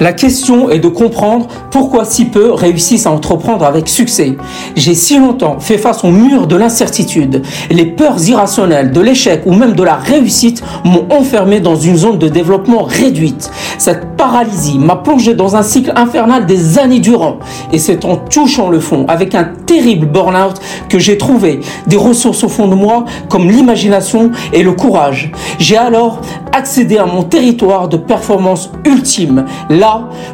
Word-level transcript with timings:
La 0.00 0.12
question 0.12 0.70
est 0.70 0.80
de 0.80 0.88
comprendre 0.88 1.46
pourquoi 1.70 2.04
si 2.04 2.24
peu 2.24 2.52
réussissent 2.52 3.06
à 3.06 3.10
entreprendre 3.10 3.64
avec 3.64 3.88
succès. 3.88 4.36
J'ai 4.74 4.94
si 4.94 5.18
longtemps 5.18 5.60
fait 5.60 5.78
face 5.78 6.04
au 6.04 6.08
mur 6.08 6.46
de 6.46 6.56
l'incertitude. 6.56 7.42
Les 7.70 7.86
peurs 7.86 8.28
irrationnelles 8.28 8.90
de 8.90 9.00
l'échec 9.00 9.42
ou 9.46 9.52
même 9.52 9.74
de 9.74 9.82
la 9.82 9.94
réussite 9.94 10.62
m'ont 10.84 11.06
enfermé 11.10 11.60
dans 11.60 11.76
une 11.76 11.96
zone 11.96 12.18
de 12.18 12.28
développement 12.28 12.82
réduite. 12.82 13.50
Cette 13.78 14.16
paralysie 14.16 14.78
m'a 14.78 14.96
plongé 14.96 15.34
dans 15.34 15.56
un 15.56 15.62
cycle 15.62 15.92
infernal 15.94 16.46
des 16.46 16.78
années 16.78 17.00
durant. 17.00 17.38
Et 17.72 17.78
c'est 17.78 18.04
en 18.04 18.16
touchant 18.16 18.68
le 18.70 18.80
fond, 18.80 19.04
avec 19.08 19.34
un 19.34 19.44
terrible 19.66 20.06
burn-out, 20.06 20.60
que 20.88 20.98
j'ai 20.98 21.18
trouvé 21.18 21.60
des 21.86 21.96
ressources 21.96 22.42
au 22.44 22.48
fond 22.48 22.66
de 22.66 22.74
moi 22.74 23.04
comme 23.28 23.50
l'imagination 23.50 24.32
et 24.52 24.62
le 24.62 24.72
courage. 24.72 25.30
J'ai 25.58 25.76
alors 25.76 26.20
accédé 26.52 26.98
à 26.98 27.06
mon 27.06 27.22
territoire 27.22 27.88
de 27.88 27.96
performance 27.96 28.70
ultime, 28.84 29.44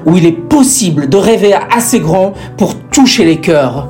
où 0.07 0.17
il 0.17 0.27
est 0.27 0.33
possible 0.49 1.09
de 1.09 1.17
rêver 1.17 1.55
assez 1.55 2.01
grand 2.01 2.33
pour 2.57 2.75
toucher 2.91 3.25
les 3.25 3.41
cœurs. 3.41 3.89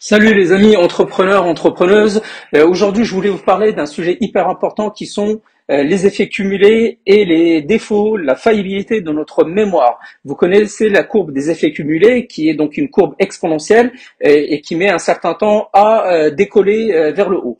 Salut 0.00 0.34
les 0.34 0.52
amis 0.52 0.76
entrepreneurs, 0.76 1.46
entrepreneuses. 1.46 2.20
Euh, 2.54 2.68
aujourd'hui, 2.68 3.04
je 3.04 3.14
voulais 3.14 3.30
vous 3.30 3.38
parler 3.38 3.72
d'un 3.72 3.86
sujet 3.86 4.18
hyper 4.20 4.48
important 4.48 4.90
qui 4.90 5.06
sont 5.06 5.40
les 5.68 6.06
effets 6.06 6.28
cumulés 6.28 6.98
et 7.06 7.24
les 7.24 7.62
défauts, 7.62 8.16
la 8.16 8.34
faillibilité 8.34 9.00
de 9.00 9.10
notre 9.10 9.44
mémoire. 9.44 9.98
Vous 10.24 10.34
connaissez 10.34 10.88
la 10.88 11.02
courbe 11.02 11.32
des 11.32 11.50
effets 11.50 11.72
cumulés, 11.72 12.26
qui 12.26 12.48
est 12.48 12.54
donc 12.54 12.76
une 12.76 12.90
courbe 12.90 13.14
exponentielle 13.18 13.92
et, 14.20 14.60
qui 14.60 14.76
met 14.76 14.90
un 14.90 14.98
certain 14.98 15.34
temps 15.34 15.70
à 15.72 16.10
euh, 16.10 16.30
décoller 16.30 16.92
euh, 16.92 17.12
vers 17.12 17.30
le 17.30 17.38
haut. 17.38 17.58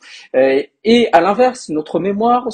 Et 0.87 1.09
à 1.13 1.23
l'inverse, 1.23 1.71
notre 1.71 1.99
mémoire 1.99 2.49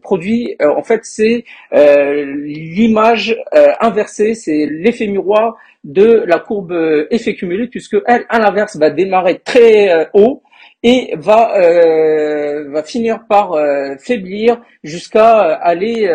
produit, 0.00 0.56
en 0.60 0.82
fait, 0.82 1.00
c'est 1.02 1.44
l'image 1.72 3.36
inversée, 3.80 4.34
c'est 4.34 4.66
l'effet 4.66 5.06
miroir 5.06 5.56
de 5.84 6.24
la 6.26 6.38
courbe 6.38 6.74
effet 7.10 7.34
cumulé, 7.34 7.66
puisque 7.68 7.96
elle, 8.06 8.24
à 8.30 8.38
l'inverse, 8.38 8.76
va 8.76 8.88
démarrer 8.88 9.40
très 9.40 10.08
haut 10.14 10.42
et 10.82 11.14
va 11.16 11.58
euh, 11.58 12.70
va 12.70 12.82
finir 12.82 13.26
par 13.28 13.52
euh, 13.52 13.96
faiblir 13.98 14.60
jusqu'à 14.82 15.44
euh, 15.44 15.56
aller 15.60 16.08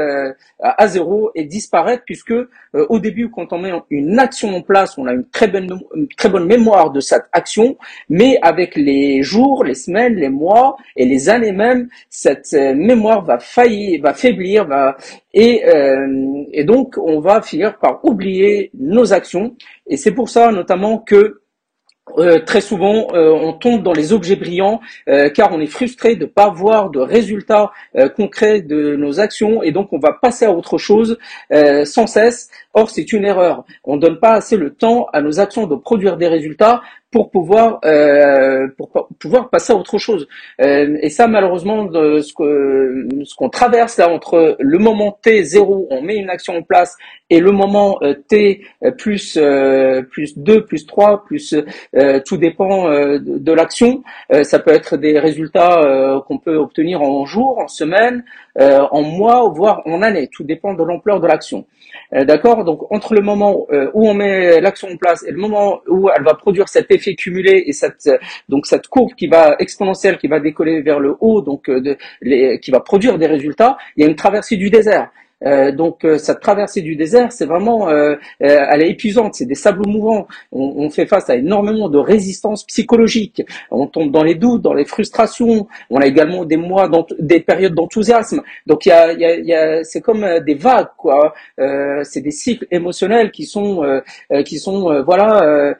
à 0.59 0.87
zéro 0.87 1.31
et 1.35 1.45
disparaître 1.45 2.03
puisque 2.05 2.33
au 2.73 2.99
début 2.99 3.29
quand 3.29 3.53
on 3.53 3.59
met 3.59 3.71
une 3.89 4.17
action 4.19 4.55
en 4.55 4.61
place 4.61 4.97
on 4.97 5.05
a 5.05 5.13
une 5.13 5.27
très 5.29 5.47
bonne 5.47 5.79
une 5.95 6.07
très 6.07 6.29
bonne 6.29 6.45
mémoire 6.45 6.91
de 6.91 6.99
cette 6.99 7.25
action 7.31 7.77
mais 8.09 8.39
avec 8.41 8.75
les 8.75 9.21
jours 9.21 9.63
les 9.63 9.75
semaines 9.75 10.15
les 10.15 10.29
mois 10.29 10.77
et 10.95 11.05
les 11.05 11.29
années 11.29 11.51
même 11.51 11.87
cette 12.09 12.53
mémoire 12.53 13.23
va 13.23 13.37
faillir 13.37 14.01
va 14.01 14.13
faiblir 14.13 14.65
va 14.65 14.97
et 15.33 15.63
et 16.51 16.63
donc 16.63 16.95
on 16.97 17.19
va 17.19 17.41
finir 17.41 17.77
par 17.77 18.03
oublier 18.03 18.71
nos 18.73 19.13
actions. 19.13 19.55
Et 19.87 19.97
c'est 19.97 20.11
pour 20.11 20.29
ça 20.29 20.51
notamment 20.51 20.99
que 20.99 21.41
euh, 22.17 22.39
très 22.39 22.61
souvent, 22.61 23.07
euh, 23.13 23.31
on 23.31 23.53
tombe 23.53 23.83
dans 23.83 23.93
les 23.93 24.13
objets 24.13 24.35
brillants 24.35 24.79
euh, 25.09 25.29
car 25.29 25.51
on 25.51 25.59
est 25.59 25.65
frustré 25.67 26.15
de 26.15 26.25
ne 26.25 26.29
pas 26.29 26.49
voir 26.49 26.89
de 26.89 26.99
résultats 26.99 27.71
concrets 28.15 28.61
de 28.61 28.95
nos 28.95 29.19
actions 29.19 29.63
et 29.63 29.71
donc 29.71 29.91
on 29.91 29.99
va 29.99 30.13
passer 30.13 30.45
à 30.45 30.51
autre 30.51 30.77
chose 30.77 31.17
sans 31.85 32.07
cesse. 32.07 32.49
Or, 32.77 32.89
c'est 32.89 33.13
une 33.13 33.23
erreur. 33.23 33.63
On 33.85 33.95
ne 33.95 34.01
donne 34.01 34.19
pas 34.19 34.33
assez 34.33 34.57
le 34.57 34.73
temps 34.73 35.07
à 35.13 35.21
nos 35.21 35.39
actions 35.39 35.65
de 35.65 35.75
produire 35.75 36.17
des 36.17 36.27
résultats 36.27 36.81
pour 37.15 37.31
pouvoir 37.31 37.79
euh, 37.85 38.67
pour 38.77 38.89
pouvoir 39.19 39.49
passer 39.49 39.71
à 39.71 39.77
autre 39.77 39.97
chose. 39.97 40.27
Euh, 40.59 40.97
et 40.99 41.09
ça, 41.09 41.27
malheureusement, 41.27 41.87
ce 41.89 43.35
qu'on 43.35 43.49
traverse 43.49 43.95
là 43.95 44.09
entre 44.09 44.57
le 44.59 44.77
moment 44.79 45.17
T 45.21 45.41
0, 45.41 45.87
on 45.91 46.01
met 46.01 46.17
une 46.17 46.29
action 46.29 46.57
en 46.57 46.61
place, 46.61 46.97
et 47.29 47.39
le 47.39 47.53
moment 47.53 47.97
euh, 48.01 48.15
T 48.27 48.65
plus 48.97 49.39
plus 50.11 50.37
2, 50.37 50.65
plus 50.65 50.85
3, 50.85 51.23
plus 51.23 51.55
tout 52.25 52.35
dépend 52.35 52.89
de, 52.89 53.17
de 53.19 53.51
l'action. 53.53 54.03
ça 54.43 54.59
peut 54.59 54.71
être 54.71 54.97
des 54.97 55.17
résultats 55.17 56.21
qu'on 56.27 56.37
peut 56.37 56.57
obtenir 56.57 57.01
en 57.01 57.25
jours, 57.25 57.59
en 57.59 57.69
semaines, 57.69 58.25
en 58.59 59.01
mois, 59.03 59.49
voire 59.55 59.81
en 59.85 60.01
années. 60.01 60.27
Tout 60.27 60.43
dépend 60.43 60.73
de 60.73 60.83
l'ampleur 60.83 61.21
de 61.21 61.27
l'action. 61.27 61.65
D'accord? 62.11 62.64
Donc 62.65 62.91
entre 62.91 63.13
le 63.13 63.21
moment 63.21 63.65
où 63.93 64.09
on 64.09 64.13
met 64.13 64.59
l'action 64.59 64.89
en 64.89 64.97
place 64.97 65.23
et 65.27 65.31
le 65.31 65.37
moment 65.37 65.81
où 65.87 66.09
elle 66.09 66.23
va 66.23 66.33
produire 66.33 66.67
cet 66.67 66.91
effet 66.91 67.15
cumulé 67.15 67.63
et 67.67 67.73
cette 67.73 68.09
donc 68.49 68.65
cette 68.65 68.87
courbe 68.87 69.13
qui 69.15 69.27
va 69.27 69.55
exponentielle 69.59 70.17
qui 70.17 70.27
va 70.27 70.39
décoller 70.39 70.81
vers 70.81 70.99
le 70.99 71.15
haut 71.19 71.41
donc 71.41 71.69
euh, 71.69 71.79
de, 71.79 72.57
qui 72.57 72.71
va 72.71 72.79
produire 72.79 73.17
des 73.17 73.27
résultats, 73.27 73.77
il 73.95 74.03
y 74.03 74.05
a 74.05 74.09
une 74.09 74.15
traversée 74.15 74.57
du 74.57 74.69
désert. 74.69 75.09
Euh, 75.43 75.71
donc 75.71 76.05
euh, 76.05 76.17
cette 76.17 76.39
traversée 76.39 76.81
du 76.81 76.95
désert, 76.95 77.31
c'est 77.31 77.45
vraiment, 77.45 77.89
euh, 77.89 78.15
elle 78.39 78.81
est 78.81 78.89
épuisante. 78.89 79.35
C'est 79.35 79.45
des 79.45 79.55
sables 79.55 79.87
mouvants. 79.87 80.27
On, 80.51 80.89
fait 80.89 81.05
face 81.05 81.29
à 81.29 81.35
énormément 81.35 81.89
de 81.89 81.97
résistance 81.97 82.63
psychologique. 82.65 83.43
On 83.71 83.87
tombe 83.87 84.11
dans 84.11 84.23
les 84.23 84.35
doutes, 84.35 84.61
dans 84.61 84.73
les 84.73 84.85
frustrations. 84.85 85.67
On 85.89 85.99
a 85.99 86.05
également 86.05 86.45
des 86.45 86.57
mois, 86.57 86.89
des 87.19 87.39
périodes 87.39 87.73
d'enthousiasme. 87.73 88.41
Donc 88.65 88.85
il 88.85 88.89
y 88.89 89.53
a, 89.53 89.83
c'est 89.83 90.01
comme 90.01 90.39
des 90.45 90.53
vagues, 90.53 90.87
quoi. 90.97 91.33
c'est 91.57 92.21
des 92.21 92.31
cycles 92.31 92.67
émotionnels 92.71 93.31
qui 93.31 93.45
sont, 93.45 94.01
qui 94.45 94.59
sont, 94.59 95.03
voilà, 95.03 95.75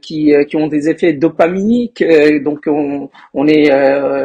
qui, 0.00 0.32
qui 0.48 0.56
ont 0.56 0.68
des 0.68 0.88
effets 0.88 1.12
dopaminiques. 1.12 2.04
donc 2.42 2.64
on, 2.66 3.10
on 3.34 3.48
est, 3.48 3.68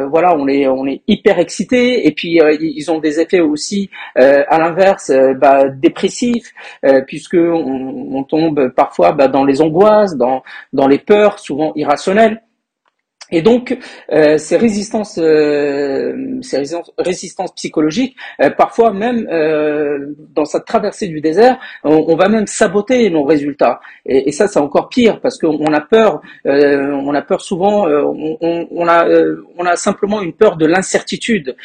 voilà, 0.06 0.36
on 0.38 0.48
est, 0.48 0.68
on 0.68 0.86
est 0.86 1.02
hyper 1.08 1.40
excité. 1.40 2.08
Et 2.08 2.12
puis 2.12 2.40
ils 2.62 2.92
ont 2.92 3.00
des 3.00 3.20
effets 3.20 3.42
aussi 3.42 3.90
à 4.16 4.62
l'inverse, 4.72 5.10
euh, 5.10 5.34
bah, 5.34 5.70
dépressif, 5.70 6.54
euh, 6.86 7.02
puisque 7.06 7.36
on, 7.36 8.24
tombe 8.24 8.70
parfois 8.70 9.12
bah, 9.12 9.28
dans 9.28 9.44
les 9.44 9.62
angoisses, 9.62 10.16
dans, 10.16 10.44
dans 10.74 10.88
les 10.88 11.00
peurs, 11.00 11.40
souvent 11.40 11.74
irrationnelles. 11.76 12.42
Et 13.32 13.42
donc, 13.42 13.78
euh, 14.12 14.38
ces 14.38 14.58
résistances, 14.58 15.18
euh, 15.18 16.40
ces 16.42 16.62
résistances, 16.98 17.54
psychologiques, 17.56 18.16
euh, 18.42 18.50
parfois 18.50 18.92
même 18.92 19.28
dans 20.34 20.46
cette 20.46 20.66
traversée 20.66 21.08
du 21.08 21.22
désert, 21.22 21.60
on, 21.84 22.16
va 22.16 22.28
même 22.28 22.48
saboter 22.48 23.10
nos 23.10 23.24
résultats. 23.24 23.80
Et, 24.06 24.32
ça, 24.32 24.48
c'est 24.48 24.60
encore 24.60 24.90
pire 24.90 25.22
parce 25.22 25.38
qu'on 25.38 25.74
a 25.74 25.82
peur. 25.82 26.22
on 26.46 27.14
a 27.14 27.22
peur 27.22 27.42
souvent. 27.42 27.88
On, 27.88 28.88
a, 28.88 29.08
on 29.58 29.66
a 29.66 29.76
simplement 29.76 30.22
une 30.22 30.34
peur 30.34 30.58
de 30.58 30.66
l'incertitude 30.66 31.56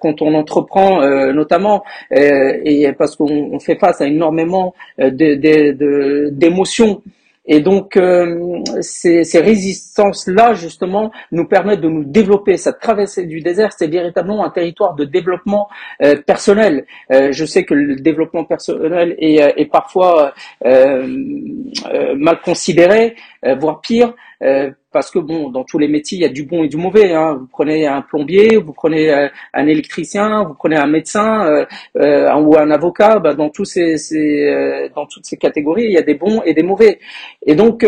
quand 0.00 0.22
on 0.22 0.34
entreprend, 0.34 1.00
notamment, 1.32 1.84
et 2.10 2.90
parce 2.98 3.16
qu'on 3.16 3.58
fait 3.60 3.76
face 3.76 4.00
à 4.00 4.06
énormément 4.06 4.74
d'émotions. 4.98 7.02
Et 7.52 7.60
donc, 7.60 7.96
euh, 7.96 8.62
ces, 8.80 9.24
ces 9.24 9.40
résistances-là, 9.40 10.54
justement, 10.54 11.10
nous 11.32 11.48
permettent 11.48 11.80
de 11.80 11.88
nous 11.88 12.04
développer. 12.04 12.56
Cette 12.56 12.78
traversée 12.78 13.26
du 13.26 13.40
désert, 13.40 13.72
c'est 13.76 13.88
véritablement 13.88 14.44
un 14.44 14.50
territoire 14.50 14.94
de 14.94 15.04
développement 15.04 15.68
euh, 16.00 16.14
personnel. 16.24 16.86
Euh, 17.12 17.32
je 17.32 17.44
sais 17.44 17.64
que 17.64 17.74
le 17.74 17.96
développement 17.96 18.44
personnel 18.44 19.16
est 19.18 19.70
parfois 19.70 20.32
mal 20.64 22.40
considéré, 22.44 23.16
voire 23.42 23.80
pire. 23.80 24.14
Euh, 24.42 24.70
parce 24.92 25.10
que 25.10 25.18
bon, 25.18 25.50
dans 25.50 25.64
tous 25.64 25.78
les 25.78 25.86
métiers, 25.86 26.18
il 26.18 26.22
y 26.22 26.24
a 26.24 26.30
du 26.30 26.44
bon 26.44 26.64
et 26.64 26.68
du 26.68 26.76
mauvais. 26.76 27.12
Hein. 27.12 27.36
Vous 27.38 27.46
prenez 27.46 27.86
un 27.86 28.00
plombier, 28.00 28.56
vous 28.56 28.72
prenez 28.72 29.12
euh, 29.12 29.28
un 29.52 29.66
électricien, 29.66 30.44
vous 30.44 30.54
prenez 30.54 30.76
un 30.76 30.86
médecin 30.86 31.46
euh, 31.46 31.64
euh 31.96 32.34
ou 32.40 32.56
un 32.56 32.70
avocat. 32.70 33.18
Bah, 33.18 33.34
dans 33.34 33.50
tous 33.50 33.66
ces, 33.66 33.98
ces 33.98 34.90
dans 34.94 35.06
toutes 35.06 35.26
ces 35.26 35.36
catégories, 35.36 35.84
il 35.84 35.92
y 35.92 35.98
a 35.98 36.02
des 36.02 36.14
bons 36.14 36.42
et 36.42 36.54
des 36.54 36.62
mauvais. 36.62 36.98
Et 37.46 37.54
donc, 37.54 37.86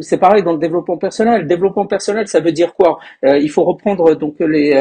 c'est 0.00 0.18
pareil 0.18 0.42
dans 0.42 0.52
le 0.52 0.58
développement 0.58 0.98
personnel. 0.98 1.42
Le 1.42 1.46
développement 1.46 1.86
personnel, 1.86 2.28
ça 2.28 2.40
veut 2.40 2.52
dire 2.52 2.74
quoi? 2.74 2.98
Il 3.22 3.50
faut 3.50 3.64
reprendre 3.64 4.14
donc 4.14 4.36
les 4.40 4.72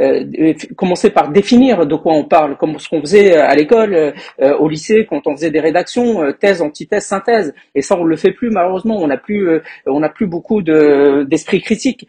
euh, 0.00 0.54
commencer 0.76 1.10
par 1.10 1.30
définir 1.30 1.84
de 1.84 1.96
quoi 1.96 2.12
on 2.12 2.24
parle, 2.24 2.56
comme 2.56 2.78
ce 2.78 2.88
qu'on 2.88 3.00
faisait 3.00 3.36
à 3.36 3.52
l'école, 3.56 3.94
euh, 3.94 4.56
au 4.58 4.68
lycée, 4.68 5.06
quand 5.08 5.26
on 5.26 5.34
faisait 5.34 5.50
des 5.50 5.58
rédactions, 5.58 6.22
euh, 6.22 6.32
thèse, 6.32 6.62
antithèse, 6.62 7.04
synthèse. 7.04 7.52
Et 7.74 7.82
ça, 7.82 7.96
on 7.98 8.04
le 8.04 8.16
fait 8.16 8.30
plus 8.30 8.50
malheureusement. 8.50 8.96
On 9.00 9.08
n'a 9.08 9.16
plus, 9.16 9.60
on 9.86 9.98
n'a 10.00 10.08
plus 10.08 10.26
beaucoup 10.26 10.62
de 10.62 11.24
d'esprit 11.28 11.60
critique. 11.60 12.06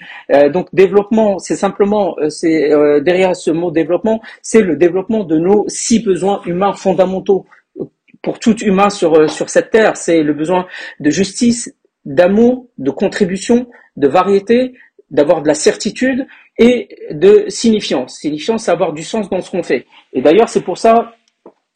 donc 0.54 0.68
développement, 0.74 1.40
c'est 1.40 1.56
simplement, 1.56 2.16
c'est 2.30 2.70
derrière 3.02 3.36
ce 3.36 3.52
mot 3.52 3.72
développement, 3.72 4.22
c'est 4.42 4.62
le 4.62 4.76
développement 4.76 5.24
de 5.24 5.38
nos 5.38 5.66
six 5.68 6.00
besoins 6.00 6.42
humains 6.46 6.74
fondamentaux 6.74 7.46
pour 8.22 8.40
tout 8.40 8.58
humain 8.58 8.90
sur 8.90 9.30
sur 9.30 9.50
cette 9.50 9.72
terre. 9.72 9.98
C'est 9.98 10.22
le 10.22 10.34
besoin 10.34 10.68
de 11.00 11.10
justice, 11.10 11.74
d'amour, 12.06 12.68
de 12.78 12.92
contribution, 12.92 13.68
de 13.98 14.08
variété, 14.08 14.74
d'avoir 15.12 15.42
de 15.42 15.48
la 15.48 15.56
certitude 15.56 16.28
et 16.60 16.90
de 17.12 17.46
signifiance. 17.48 18.20
Signifiance, 18.20 18.66
c'est 18.66 18.72
avoir 18.72 18.94
du 18.94 19.04
sens 19.04 19.30
dans 19.30 19.42
ce 19.42 19.50
qu'on 19.50 19.64
fait. 19.64 19.88
Et 20.14 20.22
d'ailleurs, 20.22 20.50
c'est 20.50 20.62
pour 20.62 20.78
ça 20.78 21.16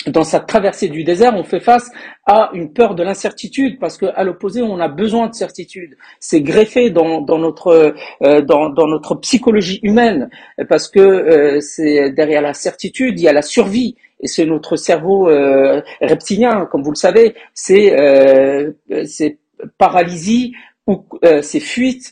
dans 0.07 0.23
cette 0.23 0.47
traversée 0.47 0.89
du 0.89 1.03
désert, 1.03 1.33
on 1.35 1.43
fait 1.43 1.59
face 1.59 1.89
à 2.25 2.49
une 2.53 2.73
peur 2.73 2.95
de 2.95 3.03
l'incertitude 3.03 3.79
parce 3.79 3.97
que 3.97 4.07
à 4.15 4.23
l'opposé, 4.23 4.61
on 4.61 4.79
a 4.79 4.87
besoin 4.87 5.27
de 5.27 5.33
certitude. 5.33 5.95
C'est 6.19 6.41
greffé 6.41 6.89
dans, 6.89 7.21
dans 7.21 7.37
notre 7.37 7.93
euh, 8.21 8.41
dans, 8.41 8.69
dans, 8.69 8.87
notre 8.87 9.15
psychologie 9.15 9.79
humaine 9.83 10.29
parce 10.67 10.89
que 10.89 10.99
euh, 10.99 11.61
c'est 11.61 12.11
derrière 12.11 12.41
la 12.41 12.53
certitude, 12.53 13.19
il 13.19 13.23
y 13.23 13.27
a 13.27 13.33
la 13.33 13.41
survie 13.41 13.95
et 14.19 14.27
c'est 14.27 14.45
notre 14.45 14.75
cerveau 14.75 15.29
euh, 15.29 15.81
reptilien, 16.01 16.67
comme 16.69 16.83
vous 16.83 16.91
le 16.91 16.97
savez, 16.97 17.35
c'est 17.53 17.95
c'est 19.05 19.37
paralysie 19.77 20.53
ou 20.85 21.05
c'est 21.41 21.61
fuite 21.61 22.11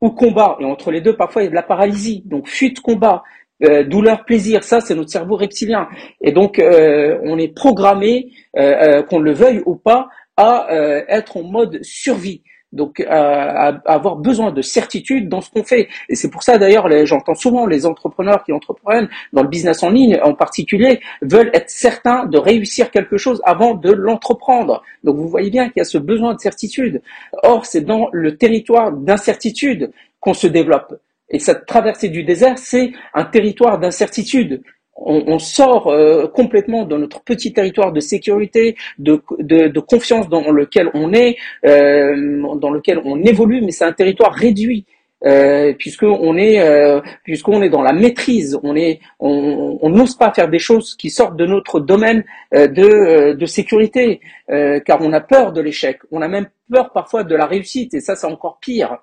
ou 0.00 0.10
combat. 0.10 0.56
Et 0.60 0.64
entre 0.64 0.90
les 0.90 1.00
deux, 1.00 1.16
parfois, 1.16 1.42
il 1.42 1.46
y 1.46 1.48
a 1.48 1.50
de 1.50 1.54
la 1.54 1.62
paralysie. 1.62 2.22
Donc 2.26 2.48
fuite, 2.48 2.80
combat. 2.80 3.22
Euh, 3.64 3.82
douleur, 3.82 4.24
plaisir, 4.24 4.62
ça 4.62 4.80
c'est 4.80 4.94
notre 4.94 5.10
cerveau 5.10 5.34
reptilien. 5.34 5.88
Et 6.20 6.30
donc 6.30 6.58
euh, 6.60 7.18
on 7.24 7.38
est 7.38 7.48
programmé, 7.48 8.30
euh, 8.56 9.02
qu'on 9.02 9.18
le 9.18 9.32
veuille 9.32 9.62
ou 9.66 9.74
pas, 9.74 10.08
à 10.36 10.68
être 11.08 11.36
en 11.36 11.42
mode 11.42 11.80
survie. 11.82 12.42
Donc 12.72 13.00
à, 13.00 13.80
avoir 13.86 14.16
besoin 14.16 14.52
de 14.52 14.60
certitude 14.60 15.28
dans 15.28 15.40
ce 15.40 15.50
qu'on 15.50 15.64
fait. 15.64 15.88
Et 16.08 16.14
c'est 16.14 16.30
pour 16.30 16.42
ça 16.42 16.58
d'ailleurs, 16.58 16.88
j'entends 17.06 17.34
souvent 17.34 17.66
les 17.66 17.86
entrepreneurs 17.86 18.44
qui 18.44 18.52
entreprennent 18.52 19.08
dans 19.32 19.42
le 19.42 19.48
business 19.48 19.82
en 19.82 19.90
ligne 19.90 20.18
en 20.22 20.34
particulier 20.34 21.00
veulent 21.22 21.50
être 21.54 21.70
certains 21.70 22.26
de 22.26 22.38
réussir 22.38 22.90
quelque 22.90 23.16
chose 23.16 23.40
avant 23.44 23.74
de 23.74 23.90
l'entreprendre. 23.90 24.82
Donc 25.02 25.16
vous 25.16 25.28
voyez 25.28 25.50
bien 25.50 25.68
qu'il 25.68 25.78
y 25.78 25.80
a 25.80 25.84
ce 25.84 25.98
besoin 25.98 26.34
de 26.34 26.40
certitude. 26.40 27.02
Or 27.42 27.64
c'est 27.64 27.80
dans 27.82 28.08
le 28.12 28.36
territoire 28.36 28.92
d'incertitude 28.92 29.90
qu'on 30.20 30.34
se 30.34 30.46
développe. 30.46 30.94
Et 31.30 31.38
cette 31.38 31.66
traversée 31.66 32.08
du 32.08 32.24
désert, 32.24 32.58
c'est 32.58 32.92
un 33.14 33.24
territoire 33.24 33.78
d'incertitude. 33.78 34.62
On, 35.00 35.38
sort 35.38 35.86
euh, 35.86 36.26
complètement 36.26 36.84
de 36.84 36.96
notre 36.96 37.22
petit 37.22 37.52
territoire 37.52 37.92
de 37.92 38.00
sécurité, 38.00 38.76
de, 38.98 39.80
confiance 39.80 40.28
dans 40.28 40.50
lequel 40.50 40.90
on 40.92 41.12
est, 41.12 41.36
euh, 41.64 42.56
dans 42.56 42.70
lequel 42.70 43.00
on 43.04 43.22
évolue, 43.22 43.62
mais 43.62 43.70
c'est 43.70 43.84
un 43.84 43.92
territoire 43.92 44.32
réduit. 44.32 44.86
Euh, 45.24 45.72
puisqu'on 45.76 46.36
est 46.36 46.60
euh, 46.60 47.00
puisqu'on 47.24 47.60
est 47.60 47.68
dans 47.68 47.82
la 47.82 47.92
maîtrise, 47.92 48.56
on 48.62 48.76
est 48.76 49.00
on 49.18 49.88
n'ose 49.88 50.14
pas 50.16 50.32
faire 50.32 50.48
des 50.48 50.60
choses 50.60 50.94
qui 50.94 51.10
sortent 51.10 51.36
de 51.36 51.44
notre 51.44 51.80
domaine 51.80 52.22
de, 52.52 53.32
de 53.32 53.46
sécurité, 53.46 54.20
car 54.48 55.00
on 55.00 55.12
a 55.12 55.20
peur 55.20 55.52
de 55.52 55.60
l'échec, 55.60 55.98
on 56.12 56.22
a 56.22 56.28
même 56.28 56.46
peur 56.72 56.92
parfois 56.92 57.24
de 57.24 57.34
la 57.34 57.46
réussite, 57.46 57.94
et 57.94 58.00
ça 58.00 58.14
c'est 58.14 58.28
encore 58.28 58.58
pire. 58.60 58.98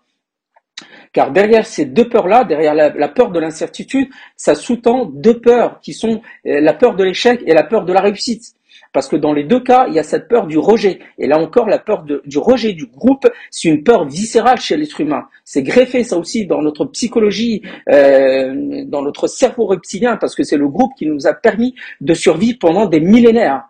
Car 1.13 1.31
derrière 1.31 1.65
ces 1.65 1.85
deux 1.85 2.09
peurs-là, 2.09 2.43
derrière 2.43 2.73
la, 2.73 3.07
peur 3.07 3.31
de 3.31 3.39
l'incertitude, 3.39 4.09
ça 4.35 4.55
sous-tend 4.55 5.05
deux 5.05 5.39
peurs 5.39 5.79
qui 5.79 5.93
sont 5.93 6.21
euh, 6.45 6.59
la 6.59 6.73
peur 6.73 6.95
de 6.95 7.03
l'échec 7.03 7.41
et 7.45 7.53
la 7.53 7.63
peur 7.63 7.85
de 7.85 7.93
la 7.93 8.01
réussite. 8.01 8.53
Parce 8.91 9.07
que 9.07 9.15
dans 9.15 9.33
les 9.33 9.43
deux 9.43 9.59
cas, 9.59 9.87
il 9.87 9.93
y 9.93 9.99
a 9.99 10.03
cette 10.03 10.27
peur 10.27 10.47
du 10.47 10.57
rejet. 10.57 10.99
Et 11.17 11.27
là 11.27 11.37
encore, 11.37 11.67
la 11.67 11.79
peur 11.79 12.03
du 12.03 12.37
rejet 12.37 12.73
du 12.73 12.85
groupe, 12.85 13.27
c'est 13.51 13.67
une 13.67 13.83
peur 13.83 14.05
viscérale 14.05 14.59
chez 14.59 14.77
l'être 14.77 15.01
humain. 15.01 15.25
C'est 15.43 15.63
greffé 15.63 16.03
ça 16.03 16.17
aussi 16.17 16.45
dans 16.45 16.61
notre 16.61 16.85
psychologie, 16.85 17.61
euh, 17.89 18.83
dans 18.85 19.01
notre 19.01 19.27
cerveau 19.27 19.65
reptilien, 19.65 20.15
parce 20.15 20.33
que 20.33 20.43
c'est 20.43 20.57
le 20.57 20.67
groupe 20.67 20.91
qui 20.97 21.07
nous 21.07 21.27
a 21.27 21.33
permis 21.33 21.75
de 21.99 22.13
survivre 22.13 22.57
pendant 22.59 22.85
des 22.85 23.01
millénaires. 23.01 23.63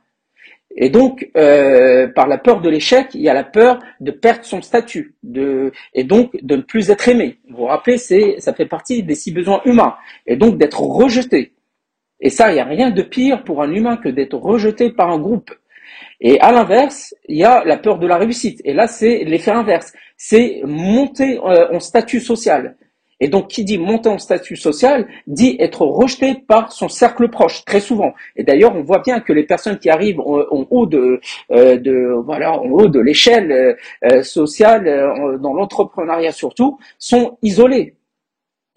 Et 0.75 0.89
donc, 0.89 1.29
euh, 1.37 2.07
par 2.09 2.27
la 2.27 2.37
peur 2.37 2.61
de 2.61 2.69
l'échec, 2.69 3.07
il 3.13 3.21
y 3.21 3.29
a 3.29 3.33
la 3.33 3.45
peur 3.45 3.79
de 4.01 4.11
perdre 4.11 4.43
son 4.43 4.61
statut, 4.61 5.15
de, 5.23 5.71
et 5.93 6.03
donc 6.03 6.35
de 6.41 6.57
ne 6.57 6.61
plus 6.61 6.89
être 6.89 7.07
aimé. 7.07 7.37
Vous 7.49 7.57
vous 7.57 7.65
rappelez, 7.65 7.97
c'est, 7.97 8.35
ça 8.39 8.53
fait 8.53 8.65
partie 8.65 9.01
des 9.01 9.15
six 9.15 9.31
besoins 9.31 9.61
humains, 9.63 9.95
et 10.27 10.35
donc 10.35 10.57
d'être 10.57 10.81
rejeté. 10.81 11.53
Et 12.19 12.29
ça, 12.29 12.51
il 12.51 12.55
n'y 12.55 12.59
a 12.59 12.65
rien 12.65 12.91
de 12.91 13.01
pire 13.01 13.43
pour 13.43 13.61
un 13.61 13.71
humain 13.71 13.97
que 13.97 14.09
d'être 14.09 14.37
rejeté 14.37 14.91
par 14.91 15.09
un 15.11 15.19
groupe. 15.19 15.51
Et 16.19 16.39
à 16.39 16.51
l'inverse, 16.51 17.13
il 17.27 17.37
y 17.37 17.43
a 17.43 17.63
la 17.63 17.77
peur 17.77 17.99
de 17.99 18.07
la 18.07 18.17
réussite. 18.17 18.61
Et 18.65 18.73
là, 18.73 18.87
c'est 18.87 19.23
l'effet 19.25 19.51
inverse. 19.51 19.93
C'est 20.17 20.61
monter 20.63 21.39
euh, 21.39 21.73
en 21.73 21.79
statut 21.79 22.19
social. 22.19 22.75
Et 23.19 23.27
donc, 23.29 23.47
qui 23.47 23.63
dit 23.63 23.77
monter 23.77 24.09
en 24.09 24.17
statut 24.17 24.55
social, 24.55 25.07
dit 25.27 25.55
être 25.59 25.85
rejeté 25.85 26.35
par 26.47 26.71
son 26.71 26.89
cercle 26.89 27.29
proche, 27.29 27.63
très 27.65 27.79
souvent. 27.79 28.13
Et 28.35 28.43
d'ailleurs, 28.43 28.75
on 28.75 28.83
voit 28.83 28.99
bien 28.99 29.19
que 29.21 29.31
les 29.33 29.43
personnes 29.43 29.79
qui 29.79 29.89
arrivent 29.89 30.19
en, 30.19 30.67
haut 30.69 30.85
de, 30.85 31.21
euh, 31.51 31.77
de, 31.77 32.13
voilà, 32.25 32.59
en 32.59 32.65
haut 32.65 32.87
de 32.87 32.99
l'échelle 32.99 33.51
euh, 33.51 33.73
euh, 34.05 34.23
sociale, 34.23 34.85
dans 35.41 35.53
l'entrepreneuriat 35.53 36.31
surtout, 36.31 36.77
sont 36.99 37.37
isolées. 37.41 37.94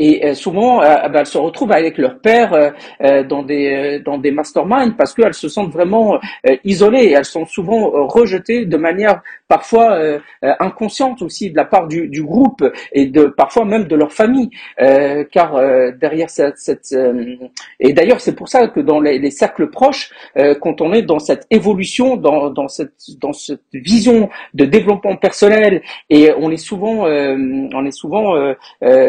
Et 0.00 0.24
euh, 0.24 0.34
souvent, 0.34 0.80
euh, 0.80 1.08
bah, 1.08 1.20
elles 1.20 1.26
se 1.26 1.38
retrouvent 1.38 1.72
avec 1.72 1.98
leur 1.98 2.20
père 2.20 2.72
euh, 3.02 3.24
dans 3.24 3.42
des 3.42 4.00
dans 4.04 4.16
des 4.16 4.30
masterminds 4.30 4.94
parce 4.96 5.12
qu'elles 5.12 5.34
se 5.34 5.48
sentent 5.48 5.72
vraiment 5.72 6.20
isolées. 6.64 7.12
Elles 7.16 7.24
sont 7.24 7.46
souvent 7.46 7.90
rejetées 8.06 8.64
de 8.64 8.76
manière 8.76 9.22
parfois 9.48 9.98
inconsciente 10.42 11.22
aussi 11.22 11.50
de 11.50 11.56
la 11.56 11.64
part 11.64 11.88
du, 11.88 12.08
du, 12.08 12.22
groupe 12.22 12.62
et 12.92 13.06
de 13.06 13.24
parfois 13.24 13.64
même 13.64 13.84
de 13.84 13.96
leur 13.96 14.12
famille, 14.12 14.50
car 15.32 15.58
derrière 15.98 16.28
cette, 16.28 16.58
cette 16.58 16.94
et 17.80 17.92
d'ailleurs 17.92 18.20
c'est 18.20 18.34
pour 18.34 18.48
ça 18.48 18.68
que 18.68 18.80
dans 18.80 19.00
les, 19.00 19.18
les 19.18 19.30
cercles 19.30 19.68
proches, 19.70 20.10
quand 20.60 20.80
on 20.80 20.92
est 20.92 21.02
dans 21.02 21.18
cette 21.18 21.46
évolution, 21.50 22.16
dans 22.16 22.50
dans 22.50 22.68
cette 22.68 22.92
dans 23.20 23.32
cette 23.32 23.62
vision 23.72 24.28
de 24.54 24.64
développement 24.64 25.16
personnel 25.16 25.82
et 26.10 26.30
on 26.38 26.50
est 26.50 26.58
souvent 26.58 27.06
on 27.06 27.86
est 27.86 27.96
souvent 27.96 28.54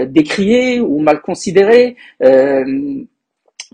décrié 0.08 0.79
ou 0.82 1.00
mal 1.00 1.22
considérés, 1.22 1.96
euh, 2.24 3.04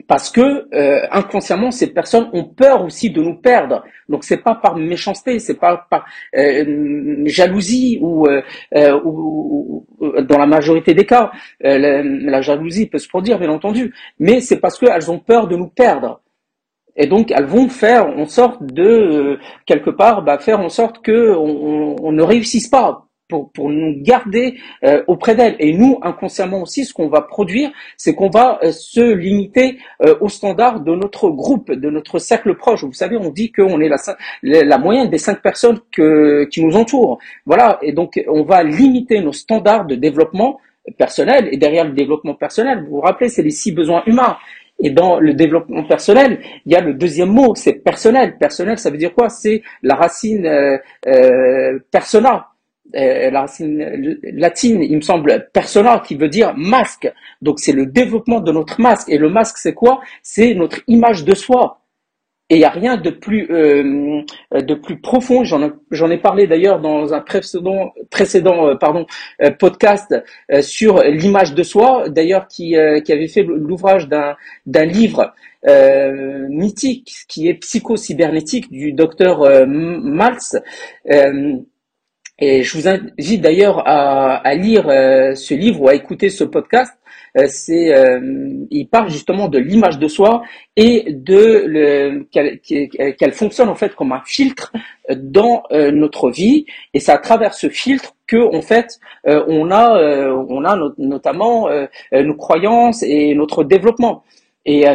parce 0.07 0.29
que 0.29 0.67
euh, 0.73 1.07
inconsciemment 1.11 1.71
ces 1.71 1.87
personnes 1.93 2.29
ont 2.33 2.43
peur 2.43 2.83
aussi 2.83 3.09
de 3.09 3.21
nous 3.21 3.35
perdre. 3.35 3.83
Donc 4.09 4.23
c'est 4.23 4.43
pas 4.43 4.55
par 4.55 4.75
méchanceté, 4.75 5.39
c'est 5.39 5.59
pas 5.59 5.87
par 5.89 6.05
euh, 6.35 7.23
jalousie 7.25 7.99
ou, 8.01 8.27
ou, 8.73 9.85
dans 10.21 10.37
la 10.37 10.45
majorité 10.45 10.93
des 10.93 11.05
cas 11.05 11.31
la, 11.61 12.41
jalousie 12.41 12.87
peut 12.87 12.99
se 12.99 13.07
produire 13.07 13.39
bien 13.39 13.49
entendu, 13.49 13.93
mais 14.19 14.41
c'est 14.41 14.59
parce 14.59 14.77
qu'elles 14.77 15.09
ont 15.09 15.19
peur 15.19 15.47
de 15.47 15.55
nous 15.55 15.67
perdre. 15.67 16.21
Et 16.97 17.07
donc 17.07 17.31
elles 17.31 17.45
vont 17.45 17.69
faire 17.69 18.07
en 18.07 18.25
sorte 18.25 18.63
de 18.63 19.39
quelque 19.65 19.89
part 19.89 20.23
bah, 20.23 20.39
faire 20.39 20.59
en 20.59 20.69
sorte 20.69 21.01
que 21.01 21.33
on 21.35 22.11
ne 22.11 22.23
réussisse 22.23 22.67
pas 22.67 23.05
pour, 23.27 23.51
pour 23.51 23.69
nous 23.69 23.95
garder 24.01 24.57
euh, 24.83 25.03
auprès 25.07 25.35
d'elle. 25.35 25.55
Et 25.59 25.73
nous, 25.73 25.99
inconsciemment 26.01 26.61
aussi, 26.61 26.85
ce 26.85 26.93
qu'on 26.93 27.07
va 27.07 27.21
produire, 27.21 27.71
c'est 27.97 28.15
qu'on 28.15 28.29
va 28.29 28.59
euh, 28.63 28.71
se 28.71 29.01
limiter 29.01 29.77
euh, 30.03 30.15
au 30.21 30.29
standard 30.29 30.81
de 30.81 30.93
notre 30.95 31.29
groupe, 31.29 31.71
de 31.71 31.89
notre 31.89 32.19
cercle 32.19 32.55
proche. 32.55 32.83
Vous 32.83 32.93
savez, 32.93 33.17
on 33.17 33.29
dit 33.29 33.51
qu'on 33.51 33.81
est 33.81 33.89
la, 33.89 33.97
la 34.43 34.77
moyenne 34.77 35.09
des 35.09 35.17
cinq 35.17 35.41
personnes 35.41 35.79
que, 35.91 36.45
qui 36.45 36.63
nous 36.63 36.75
entourent. 36.75 37.19
Voilà, 37.45 37.79
et 37.81 37.93
donc 37.93 38.23
on 38.27 38.43
va 38.43 38.63
limiter 38.63 39.21
nos 39.21 39.33
standards 39.33 39.85
de 39.85 39.95
développement 39.95 40.59
personnel. 40.97 41.49
Et 41.51 41.57
derrière 41.57 41.85
le 41.85 41.93
développement 41.93 42.35
personnel, 42.35 42.83
vous 42.83 42.95
vous 42.95 43.01
rappelez, 43.01 43.29
c'est 43.29 43.43
les 43.43 43.51
six 43.51 43.71
besoins 43.71 44.03
humains. 44.05 44.37
Et 44.77 44.89
dans 44.89 45.19
le 45.21 45.33
développement 45.33 45.83
personnel, 45.83 46.41
il 46.65 46.73
y 46.73 46.75
a 46.75 46.81
le 46.81 46.93
deuxième 46.93 47.29
mot, 47.29 47.55
c'est 47.55 47.73
personnel. 47.73 48.37
Personnel, 48.37 48.77
ça 48.77 48.89
veut 48.89 48.97
dire 48.97 49.13
quoi? 49.13 49.29
C'est 49.29 49.61
la 49.81 49.95
racine 49.95 50.45
euh, 50.45 51.79
persona. 51.91 52.49
Euh, 52.93 53.31
la 53.31 53.41
racine 53.41 54.19
latine, 54.23 54.81
il 54.83 54.95
me 54.95 55.01
semble, 55.01 55.49
persona, 55.51 56.01
qui 56.05 56.15
veut 56.15 56.29
dire 56.29 56.53
masque. 56.55 57.11
Donc 57.41 57.59
c'est 57.59 57.73
le 57.73 57.87
développement 57.87 58.39
de 58.39 58.51
notre 58.51 58.79
masque. 58.79 59.09
Et 59.09 59.17
le 59.17 59.29
masque, 59.29 59.57
c'est 59.57 59.73
quoi? 59.73 60.01
C'est 60.21 60.53
notre 60.53 60.79
image 60.87 61.25
de 61.25 61.33
soi. 61.33 61.81
Et 62.51 62.57
il 62.57 62.59
n'y 62.59 62.65
a 62.65 62.69
rien 62.69 62.95
de 62.95 63.09
plus 63.09 63.47
euh, 63.49 64.21
de 64.51 64.75
plus 64.75 64.99
profond. 65.01 65.43
J'en 65.43 66.11
ai 66.11 66.17
parlé 66.19 66.45
d'ailleurs 66.45 66.79
dans 66.79 67.11
un 67.11 67.19
précédent 67.19 67.91
précédent 68.11 68.67
euh, 68.67 68.75
pardon 68.75 69.07
podcast 69.57 70.13
sur 70.61 71.01
l'image 71.01 71.55
de 71.55 71.63
soi. 71.63 72.07
D'ailleurs 72.09 72.47
qui 72.47 72.75
qui 73.03 73.11
avait 73.11 73.27
fait 73.27 73.41
l'ouvrage 73.41 74.07
d'un 74.07 74.35
d'un 74.67 74.85
livre 74.85 75.33
mythique 75.67 77.25
qui 77.27 77.47
est 77.47 77.55
psycho-cybernétique 77.55 78.71
du 78.71 78.93
docteur 78.93 79.65
Maltz. 79.67 80.57
Et 82.37 82.63
je 82.63 82.77
vous 82.77 82.87
invite 82.89 83.41
d'ailleurs 83.41 83.87
à, 83.87 84.35
à, 84.35 84.55
lire 84.55 84.89
euh, 84.89 85.35
ce 85.35 85.53
livre 85.53 85.83
ou 85.83 85.87
à 85.87 85.95
écouter 85.95 86.29
ce 86.29 86.43
podcast. 86.43 86.91
Euh, 87.37 87.45
c'est, 87.47 87.95
euh, 87.95 88.19
il 88.71 88.87
parle 88.89 89.09
justement 89.09 89.47
de 89.47 89.57
l'image 89.57 89.99
de 89.99 90.07
soi 90.09 90.43
et 90.75 91.05
de 91.13 91.63
le, 91.65 92.27
qu'elle, 92.31 93.31
fonctionne 93.31 93.69
en 93.69 93.75
fait 93.75 93.95
comme 93.95 94.11
un 94.11 94.21
filtre 94.25 94.73
dans 95.15 95.63
notre 95.71 96.29
vie. 96.29 96.65
Et 96.93 96.99
c'est 96.99 97.13
à 97.13 97.17
travers 97.19 97.53
ce 97.53 97.69
filtre 97.69 98.15
que 98.27 98.37
en 98.37 98.61
fait 98.61 98.99
on 99.25 99.71
a, 99.71 99.99
on 100.49 100.65
a 100.65 100.77
notamment 100.97 101.69
nos 102.11 102.35
croyances 102.35 103.03
et 103.03 103.33
notre 103.35 103.63
développement. 103.63 104.23
Et, 104.65 104.85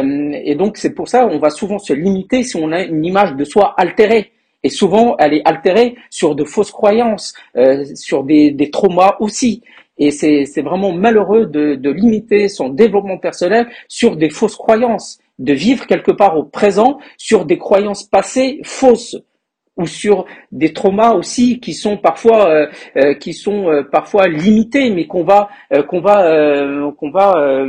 et 0.43 0.55
donc 0.55 0.77
c'est 0.77 0.93
pour 0.93 1.07
ça 1.07 1.25
on 1.27 1.39
va 1.39 1.49
souvent 1.49 1.79
se 1.79 1.93
limiter 1.93 2.43
si 2.43 2.57
on 2.57 2.71
a 2.71 2.81
une 2.81 3.05
image 3.05 3.35
de 3.35 3.43
soi 3.45 3.73
altérée. 3.77 4.31
Et 4.63 4.69
souvent, 4.69 5.15
elle 5.17 5.33
est 5.33 5.41
altérée 5.45 5.95
sur 6.09 6.35
de 6.35 6.43
fausses 6.43 6.71
croyances, 6.71 7.33
euh, 7.57 7.85
sur 7.95 8.23
des, 8.23 8.51
des, 8.51 8.69
traumas 8.69 9.17
aussi. 9.19 9.63
Et 9.97 10.11
c'est 10.11 10.61
vraiment 10.61 10.93
malheureux 10.93 11.45
de, 11.45 11.75
de, 11.75 11.91
limiter 11.91 12.47
son 12.47 12.69
développement 12.69 13.17
personnel 13.17 13.67
sur 13.87 14.15
des 14.15 14.29
fausses 14.29 14.55
croyances. 14.55 15.19
de 15.39 15.53
vivre 15.53 15.87
quelque 15.87 16.11
part 16.11 16.37
au 16.37 16.43
présent 16.43 16.99
sur 17.17 17.45
des 17.45 17.57
croyances 17.57 18.03
passées 18.03 18.59
fausses 18.63 19.17
ou 19.81 19.87
sur 19.87 20.25
des 20.51 20.73
traumas 20.73 21.13
aussi 21.13 21.59
qui 21.59 21.73
sont 21.73 21.97
parfois 21.97 22.49
euh, 22.49 22.67
euh, 22.97 23.13
qui 23.15 23.33
sont 23.33 23.69
euh, 23.69 23.83
parfois 23.83 24.27
limités 24.27 24.91
mais 24.91 25.07
qu'on 25.07 25.23
va 25.23 25.49
qu'on 25.87 26.01
va 26.01 26.85
qu'on 26.97 27.11
va 27.11 27.65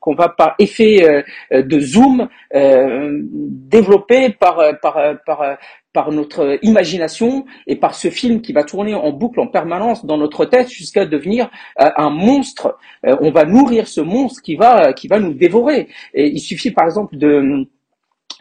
qu'on 0.00 0.14
va 0.14 0.28
par 0.28 0.54
effet 0.58 1.24
de 1.52 1.80
zoom 1.80 2.28
développer 2.52 4.30
par 4.30 4.60
par 4.80 4.98
par 5.26 5.58
par 5.92 6.10
notre 6.10 6.58
imagination 6.62 7.44
et 7.68 7.76
par 7.76 7.94
ce 7.94 8.08
film 8.08 8.40
qui 8.40 8.52
va 8.52 8.64
tourner 8.64 8.94
en 8.94 9.12
boucle 9.12 9.40
en 9.40 9.46
permanence 9.46 10.04
dans 10.04 10.18
notre 10.18 10.44
tête 10.44 10.68
jusqu'à 10.68 11.06
devenir 11.06 11.50
un 11.76 12.10
monstre. 12.10 12.76
on 13.04 13.30
va 13.30 13.44
nourrir 13.44 13.86
ce 13.86 14.00
monstre 14.00 14.42
qui 14.42 14.56
va 14.56 14.92
qui 14.92 15.08
va 15.08 15.18
nous 15.18 15.34
dévorer. 15.34 15.88
Et 16.14 16.28
il 16.28 16.40
suffit 16.40 16.70
par 16.70 16.86
exemple 16.86 17.16
de 17.16 17.66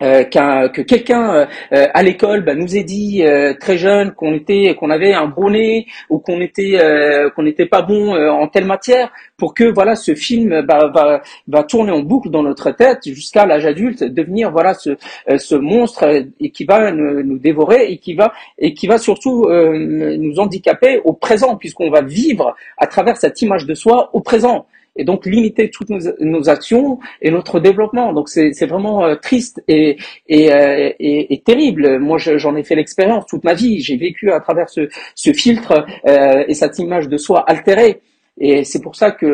euh, 0.02 0.24
que 0.24 0.82
quelqu'un 0.82 1.34
euh, 1.34 1.46
euh, 1.72 1.88
à 1.94 2.02
l'école 2.02 2.42
bah, 2.42 2.56
nous 2.56 2.76
ait 2.76 2.84
dit 2.84 3.24
très 3.60 3.78
jeune 3.78 4.12
qu'on 4.14 4.34
était 4.34 4.76
qu'on 4.76 4.90
avait 4.90 5.14
un 5.14 5.32
nez 5.50 5.86
ou 6.10 6.18
qu'on 6.18 6.42
était 6.42 6.80
qu'on 7.36 7.44
n'était 7.44 7.68
pas 7.68 7.82
bon 7.82 8.16
en 8.16 8.48
telle 8.48 8.66
matière 8.66 9.12
pour 9.38 9.54
que 9.54 9.66
voilà 9.66 9.96
ce 9.96 10.16
film 10.16 10.62
bah, 10.62 10.90
va 10.94 11.22
va 11.48 11.64
tourner 11.64 11.92
en 11.92 12.00
boucle 12.00 12.30
dans 12.30 12.44
notre 12.44 12.72
tête 12.72 13.00
jusqu'à 13.06 13.46
l'âge 13.46 13.66
adulte 13.66 14.04
devenir 14.04 14.52
voilà 14.52 14.74
ce 14.74 14.98
ce 15.38 15.56
monstre 15.56 16.26
et 16.40 16.50
qui 16.50 16.66
va 16.66 16.92
nous, 16.92 17.24
nous, 17.24 17.38
dévorer 17.38 17.92
et 17.92 17.98
qui 17.98 18.14
va 18.14 18.34
et 18.58 18.74
qui 18.74 18.88
va 18.88 18.98
surtout 18.98 19.48
nous 19.50 20.40
handicaper 20.40 21.02
au 21.04 21.14
présent 21.14 21.56
puisqu'on 21.56 21.90
va 21.90 22.02
vivre 22.02 22.56
à 22.78 22.88
travers 22.88 23.18
cette 23.18 23.42
image 23.42 23.66
de 23.66 23.74
soi 23.74 24.10
au 24.14 24.22
présent 24.22 24.66
et 24.96 25.04
donc 25.04 25.26
limiter 25.26 25.70
toutes 25.70 25.90
nos, 25.90 26.50
actions 26.50 27.00
et 27.22 27.32
notre 27.32 27.60
développement. 27.60 28.14
Donc 28.14 28.30
c'est 28.30 28.66
vraiment 28.66 29.06
euh, 29.06 29.16
triste 29.16 29.64
et, 29.68 29.98
et, 30.28 30.54
euh, 30.54 30.92
et, 31.00 31.34
et, 31.34 31.42
terrible. 31.42 32.00
Moi, 32.00 32.18
j'en 32.18 32.56
ai 32.56 32.64
fait 32.64 32.76
l'expérience 32.76 33.26
toute 33.28 33.44
ma 33.44 33.54
vie. 33.54 33.80
J'ai 33.80 33.98
vécu 33.98 34.32
à 34.32 34.40
travers 34.40 34.70
ce, 34.70 34.90
ce 35.16 35.34
filtre 35.34 35.86
euh, 36.08 36.44
et 36.48 36.54
cette 36.54 36.80
image 36.80 37.08
de 37.08 37.18
soi 37.18 37.44
altérée. 37.48 38.02
Et 38.40 38.64
c'est 38.64 38.82
pour 38.82 38.96
ça 38.96 39.12
que, 39.12 39.28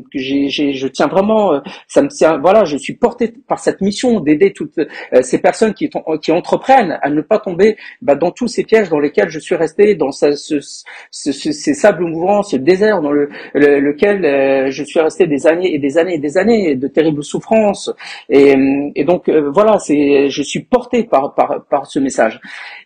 que 0.00 0.18
j'ai, 0.18 0.48
je 0.48 0.86
tiens 0.86 1.08
vraiment, 1.08 1.54
euh, 1.54 1.60
ça 1.88 2.02
me 2.02 2.08
tient, 2.08 2.38
voilà, 2.38 2.64
je 2.64 2.76
suis 2.76 2.94
porté 2.94 3.34
par 3.48 3.58
cette 3.58 3.80
mission 3.80 4.20
d'aider 4.20 4.52
toutes 4.52 4.78
euh, 4.78 5.22
ces 5.22 5.38
personnes 5.38 5.74
qui, 5.74 5.90
qui 6.22 6.30
entreprennent 6.30 6.98
à 7.02 7.10
ne 7.10 7.20
pas 7.20 7.40
tomber 7.40 7.76
bah, 8.00 8.14
dans 8.14 8.30
tous 8.30 8.46
ces 8.46 8.62
pièges 8.62 8.88
dans 8.90 9.00
lesquels 9.00 9.28
je 9.28 9.40
suis 9.40 9.56
resté, 9.56 9.96
dans 9.96 10.12
ce, 10.12 10.34
ce, 10.36 11.32
ces 11.32 11.74
sables 11.74 12.04
mouvants, 12.04 12.44
ce 12.44 12.56
désert 12.56 13.00
dans 13.00 13.10
le, 13.10 13.28
lequel 13.54 14.24
euh, 14.24 14.70
je 14.70 14.84
suis 14.84 15.00
resté 15.00 15.26
des 15.26 15.48
années 15.48 15.74
et 15.74 15.80
des 15.80 15.98
années 15.98 16.14
et 16.14 16.18
des 16.18 16.38
années 16.38 16.76
de 16.76 16.86
terribles 16.86 17.24
souffrances. 17.24 17.92
Et, 18.28 18.54
et 18.94 19.04
donc 19.04 19.28
voilà, 19.28 19.78
je 19.88 20.42
suis 20.42 20.60
porté 20.60 21.02
par, 21.02 21.34
par, 21.34 21.64
par 21.68 21.86
ce 21.86 21.98
message. 21.98 22.40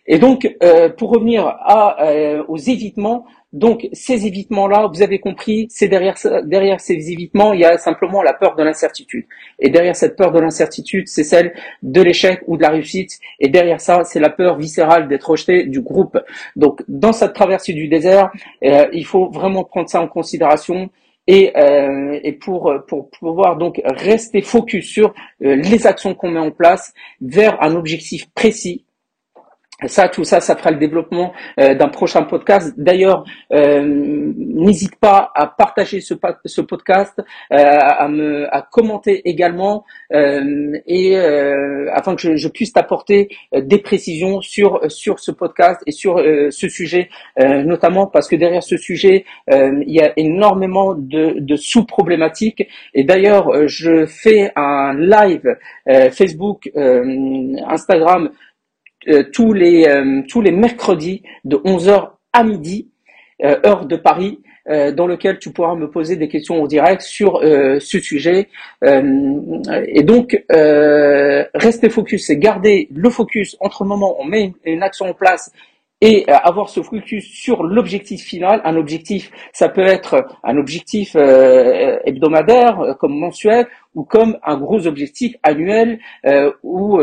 Et 0.07 0.17
donc, 0.17 0.51
pour 0.97 1.11
revenir 1.11 1.45
à, 1.45 1.97
aux 2.47 2.57
évitements, 2.57 3.25
donc 3.51 3.87
ces 3.93 4.27
évitements-là, 4.27 4.87
vous 4.93 5.01
avez 5.01 5.19
compris, 5.19 5.67
c'est 5.71 5.87
derrière, 5.87 6.15
derrière 6.43 6.79
ces 6.79 7.11
évitements, 7.11 7.53
il 7.53 7.61
y 7.61 7.65
a 7.65 7.77
simplement 7.79 8.21
la 8.21 8.33
peur 8.33 8.55
de 8.55 8.63
l'incertitude. 8.63 9.25
Et 9.57 9.69
derrière 9.69 9.95
cette 9.95 10.15
peur 10.15 10.31
de 10.31 10.39
l'incertitude, 10.39 11.07
c'est 11.07 11.23
celle 11.23 11.53
de 11.81 12.01
l'échec 12.01 12.41
ou 12.45 12.57
de 12.57 12.61
la 12.61 12.69
réussite. 12.69 13.19
Et 13.39 13.47
derrière 13.47 13.81
ça, 13.81 14.03
c'est 14.03 14.19
la 14.19 14.29
peur 14.29 14.57
viscérale 14.57 15.07
d'être 15.07 15.31
rejeté 15.31 15.63
du 15.65 15.81
groupe. 15.81 16.19
Donc 16.55 16.83
dans 16.87 17.11
cette 17.11 17.33
traversée 17.33 17.73
du 17.73 17.87
désert, 17.87 18.31
euh, 18.63 18.87
il 18.93 19.05
faut 19.05 19.29
vraiment 19.29 19.63
prendre 19.63 19.89
ça 19.89 20.01
en 20.01 20.07
considération. 20.07 20.89
Et, 21.25 21.51
euh, 21.57 22.19
pour 22.39 23.09
pouvoir 23.11 23.57
donc 23.57 23.79
rester 23.85 24.41
focus 24.41 24.87
sur 24.87 25.13
euh, 25.43 25.55
les 25.55 25.85
actions 25.85 26.15
qu'on 26.15 26.31
met 26.31 26.39
en 26.39 26.49
place 26.49 26.91
vers 27.21 27.61
un 27.61 27.75
objectif 27.75 28.31
précis 28.31 28.83
ça, 29.87 30.09
tout 30.09 30.23
ça, 30.23 30.39
ça 30.41 30.55
fera 30.55 30.71
le 30.71 30.77
développement 30.77 31.33
euh, 31.59 31.73
d'un 31.75 31.87
prochain 31.87 32.23
podcast. 32.23 32.73
D'ailleurs, 32.77 33.23
euh, 33.53 33.81
n'hésite 33.83 34.95
pas 34.97 35.31
à 35.35 35.47
partager 35.47 36.01
ce, 36.01 36.13
ce 36.45 36.61
podcast, 36.61 37.19
euh, 37.19 37.55
à 37.55 38.07
me 38.07 38.53
à 38.53 38.61
commenter 38.61 39.21
également, 39.29 39.85
et 40.11 41.15
afin 41.93 42.15
que 42.15 42.21
je, 42.21 42.35
je 42.35 42.47
puisse 42.47 42.73
t'apporter 42.73 43.29
des 43.55 43.77
précisions 43.77 44.41
sur 44.41 44.79
sur 44.89 45.19
ce 45.19 45.31
podcast 45.31 45.81
et 45.85 45.91
sur 45.91 46.17
ce 46.49 46.69
sujet, 46.69 47.09
notamment 47.37 48.07
parce 48.07 48.27
que 48.27 48.35
derrière 48.35 48.63
ce 48.63 48.77
sujet, 48.77 49.25
il 49.51 49.91
y 49.91 50.01
a 50.01 50.13
énormément 50.17 50.93
de, 50.95 51.39
de 51.39 51.55
sous-problématiques. 51.55 52.67
Et 52.93 53.03
d'ailleurs, 53.03 53.67
je 53.67 54.05
fais 54.05 54.51
un 54.55 54.93
live 54.93 55.57
Facebook, 56.11 56.71
Instagram 56.75 58.09
euh, 58.09 58.29
tous 59.33 59.53
les 59.53 59.87
euh, 59.87 60.21
tous 60.27 60.41
les 60.41 60.51
mercredis 60.51 61.23
de 61.45 61.57
11h 61.57 62.11
à 62.33 62.43
midi, 62.43 62.89
euh, 63.43 63.57
heure 63.65 63.85
de 63.85 63.95
Paris, 63.95 64.39
dans 64.95 65.07
lequel 65.07 65.39
tu 65.39 65.51
pourras 65.51 65.73
me 65.73 65.89
poser 65.89 66.15
des 66.15 66.27
questions 66.27 66.61
au 66.61 66.67
direct 66.67 67.01
sur 67.01 67.41
ce 67.41 67.99
sujet. 67.99 68.49
et 68.83 70.03
donc, 70.03 70.43
rester 70.47 71.89
focus, 71.89 72.29
et 72.29 72.37
garder 72.37 72.87
le 72.93 73.09
focus 73.09 73.57
entre 73.61 73.81
le 73.83 73.89
moment 73.89 74.11
où 74.11 74.21
on 74.21 74.25
met 74.25 74.53
une 74.65 74.83
action 74.83 75.07
en 75.07 75.15
place 75.15 75.51
et 76.01 76.25
euh, 76.29 76.35
avoir 76.43 76.69
ce 76.69 76.81
focus 76.81 77.25
sur 77.25 77.63
l'objectif 77.63 78.23
final. 78.23 78.61
Un 78.63 78.75
objectif, 78.77 79.31
ça 79.51 79.69
peut 79.69 79.85
être 79.85 80.25
un 80.43 80.57
objectif 80.57 81.15
euh, 81.15 81.97
hebdomadaire, 82.05 82.79
euh, 82.79 82.93
comme 82.93 83.17
mensuel, 83.17 83.67
ou 83.95 84.03
comme 84.03 84.37
un 84.45 84.57
gros 84.57 84.87
objectif 84.87 85.35
annuel, 85.43 85.99
ou 86.63 86.99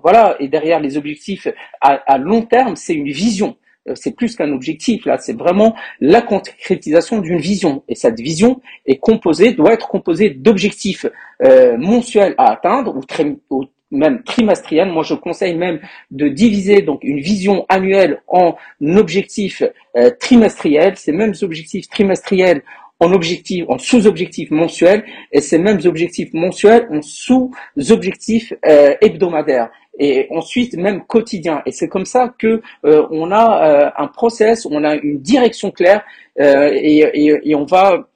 voilà. 0.00 0.36
Et 0.38 0.48
derrière 0.48 0.78
les 0.78 0.96
objectifs 0.96 1.48
à, 1.80 2.16
long 2.16 2.42
terme, 2.42 2.76
c'est 2.76 2.94
une 2.94 3.10
vision. 3.10 3.56
C'est 3.94 4.14
plus 4.14 4.36
qu'un 4.36 4.52
objectif 4.52 5.04
là, 5.04 5.18
c'est 5.18 5.36
vraiment 5.36 5.74
la 6.00 6.22
concrétisation 6.22 7.18
d'une 7.18 7.38
vision. 7.38 7.82
Et 7.88 7.96
cette 7.96 8.20
vision 8.20 8.60
est 8.86 8.98
composée, 8.98 9.52
doit 9.52 9.72
être 9.72 9.88
composée 9.88 10.30
d'objectifs 10.30 11.06
mensuels 11.42 12.36
à 12.38 12.52
atteindre 12.52 12.96
ou, 12.96 13.04
très, 13.04 13.36
ou 13.50 13.64
même 13.90 14.22
trimestrielle. 14.22 14.88
Moi, 14.88 15.02
je 15.02 15.14
conseille 15.14 15.54
même 15.54 15.80
de 16.10 16.28
diviser 16.28 16.82
donc 16.82 17.00
une 17.02 17.20
vision 17.20 17.66
annuelle 17.68 18.22
en 18.28 18.56
objectifs 18.82 19.62
euh, 19.96 20.10
trimestriels. 20.20 20.96
Ces 20.96 21.12
mêmes 21.12 21.34
objectifs 21.42 21.88
trimestriels 21.88 22.62
en 23.00 23.12
objectifs, 23.12 23.64
en 23.68 23.78
sous-objectifs 23.78 24.50
mensuels, 24.50 25.04
et 25.32 25.40
ces 25.40 25.58
mêmes 25.58 25.80
objectifs 25.84 26.32
mensuels 26.32 26.88
en 26.90 27.00
sous-objectifs 27.02 28.52
euh, 28.66 28.94
hebdomadaires 29.00 29.70
et 30.00 30.28
ensuite 30.30 30.76
même 30.76 31.04
quotidien. 31.04 31.62
Et 31.66 31.72
c'est 31.72 31.88
comme 31.88 32.04
ça 32.04 32.32
que 32.38 32.62
euh, 32.84 33.06
on 33.10 33.32
a 33.32 33.66
euh, 33.66 33.90
un 33.96 34.06
process, 34.06 34.66
on 34.66 34.84
a 34.84 34.94
une 34.94 35.20
direction 35.20 35.70
claire 35.70 36.04
et, 36.40 37.54
on 37.56 37.64
va 37.64 38.07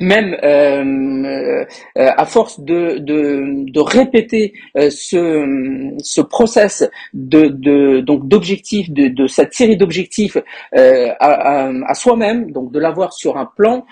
même 0.00 0.36
euh, 0.42 1.64
euh, 1.96 2.10
à 2.16 2.26
force 2.26 2.58
de, 2.60 2.98
de, 2.98 3.70
de 3.70 3.80
répéter 3.80 4.52
euh, 4.76 4.90
ce, 4.90 5.94
ce 6.02 6.20
process 6.20 6.88
de, 7.12 7.46
de 7.46 8.00
donc 8.00 8.26
d'objectifs 8.26 8.90
de, 8.90 9.06
de 9.06 9.26
cette 9.28 9.54
série 9.54 9.76
d'objectifs 9.76 10.36
euh, 10.76 11.10
à, 11.20 11.68
à, 11.86 11.94
soi-même 11.94 12.50
donc 12.50 12.72
de 12.72 12.80
l'avoir 12.80 13.12
sur 13.12 13.36
un 13.36 13.46
plan 13.56 13.86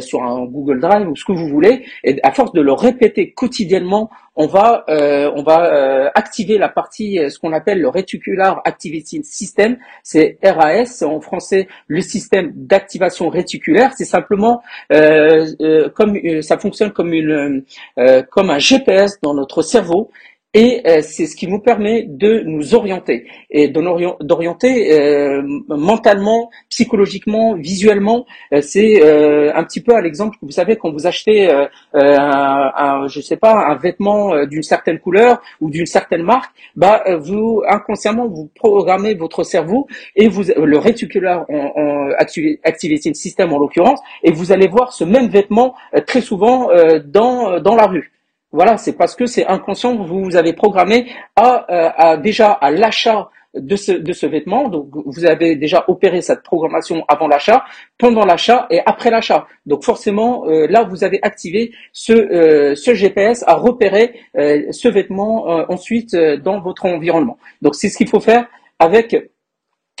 sur 0.00 0.22
un 0.22 0.44
Google 0.46 0.80
Drive 0.80 1.08
ou 1.08 1.16
ce 1.16 1.24
que 1.24 1.32
vous 1.32 1.48
voulez 1.48 1.84
et 2.04 2.18
à 2.22 2.32
force 2.32 2.52
de 2.52 2.60
le 2.60 2.72
répéter 2.72 3.32
quotidiennement 3.32 4.10
on 4.34 4.46
va 4.46 4.84
euh, 4.88 5.30
on 5.34 5.42
va 5.42 5.72
euh, 5.72 6.10
activer 6.14 6.56
la 6.56 6.68
partie 6.68 7.18
euh, 7.18 7.28
ce 7.28 7.38
qu'on 7.38 7.52
appelle 7.52 7.80
le 7.80 7.88
Reticular 7.88 8.62
Activity 8.64 9.22
System, 9.24 9.76
c'est 10.02 10.38
RAS 10.42 11.02
en 11.02 11.20
français 11.20 11.68
le 11.86 12.00
système 12.00 12.52
d'activation 12.54 13.28
réticulaire. 13.28 13.92
C'est 13.96 14.04
simplement 14.04 14.62
comme 14.88 16.18
ça 16.42 16.58
fonctionne 16.58 16.92
comme 16.92 17.12
une 17.12 17.64
comme 18.30 18.50
un 18.50 18.58
GPS 18.58 19.20
dans 19.20 19.34
notre 19.34 19.62
cerveau 19.62 20.10
et 20.54 20.82
euh, 20.86 21.00
c'est 21.02 21.26
ce 21.26 21.34
qui 21.34 21.46
nous 21.48 21.60
permet 21.60 22.02
de 22.02 22.40
nous 22.44 22.74
orienter 22.74 23.26
et 23.50 23.68
d'orienter 23.68 24.92
euh, 24.92 25.42
mentalement, 25.68 26.50
psychologiquement, 26.68 27.54
visuellement. 27.54 28.26
Euh, 28.52 28.60
c'est 28.60 29.02
euh, 29.02 29.50
un 29.54 29.64
petit 29.64 29.80
peu 29.80 29.94
à 29.94 30.02
l'exemple 30.02 30.36
que 30.36 30.44
vous 30.44 30.52
savez 30.52 30.76
quand 30.76 30.90
vous 30.92 31.06
achetez 31.06 31.50
un, 31.50 31.68
un, 31.94 33.08
je 33.08 33.20
sais 33.20 33.36
pas, 33.36 33.54
un 33.54 33.76
vêtement 33.76 34.46
d'une 34.46 34.62
certaine 34.62 34.98
couleur 34.98 35.40
ou 35.60 35.70
d'une 35.70 35.86
certaine 35.86 36.22
marque, 36.22 36.52
bah 36.76 37.02
vous 37.18 37.62
inconsciemment 37.68 38.26
vous 38.28 38.50
programmez 38.54 39.14
votre 39.14 39.44
cerveau 39.44 39.86
et 40.16 40.28
vous 40.28 40.44
le 40.56 40.78
réticulaire 40.78 41.44
en, 41.48 41.72
en 41.76 42.10
activity 42.18 43.14
système 43.14 43.52
en 43.52 43.58
l'occurrence 43.58 44.00
et 44.22 44.32
vous 44.32 44.52
allez 44.52 44.68
voir 44.68 44.92
ce 44.92 45.04
même 45.04 45.28
vêtement 45.28 45.74
très 46.06 46.20
souvent 46.20 46.68
dans 47.04 47.60
dans 47.60 47.76
la 47.76 47.86
rue. 47.86 48.12
Voilà, 48.52 48.76
c'est 48.76 48.92
parce 48.92 49.16
que 49.16 49.24
c'est 49.24 49.46
inconscient 49.46 49.96
vous 49.96 50.22
vous 50.22 50.36
avez 50.36 50.52
programmé 50.52 51.10
à, 51.36 52.12
euh, 52.12 52.16
déjà 52.18 52.52
à 52.52 52.70
l'achat 52.70 53.30
de 53.54 53.76
ce, 53.76 53.92
de 53.92 54.12
ce 54.12 54.26
vêtement. 54.26 54.68
Donc, 54.68 54.88
vous 55.06 55.24
avez 55.24 55.56
déjà 55.56 55.84
opéré 55.88 56.20
cette 56.20 56.42
programmation 56.42 57.04
avant 57.08 57.28
l'achat, 57.28 57.64
pendant 57.98 58.24
l'achat 58.24 58.66
et 58.70 58.80
après 58.84 59.10
l'achat. 59.10 59.46
Donc, 59.66 59.84
forcément, 59.84 60.46
euh, 60.46 60.66
là, 60.68 60.84
vous 60.84 61.02
avez 61.02 61.18
activé 61.22 61.72
ce, 61.92 62.12
euh, 62.12 62.74
ce 62.74 62.94
GPS 62.94 63.42
à 63.46 63.54
repérer 63.54 64.20
ce 64.34 64.88
vêtement 64.88 65.46
ensuite 65.70 66.14
dans 66.14 66.60
votre 66.60 66.86
environnement. 66.86 67.38
Donc, 67.62 67.74
c'est 67.74 67.88
ce 67.88 67.96
qu'il 67.96 68.08
faut 68.08 68.20
faire 68.20 68.46
avec 68.78 69.16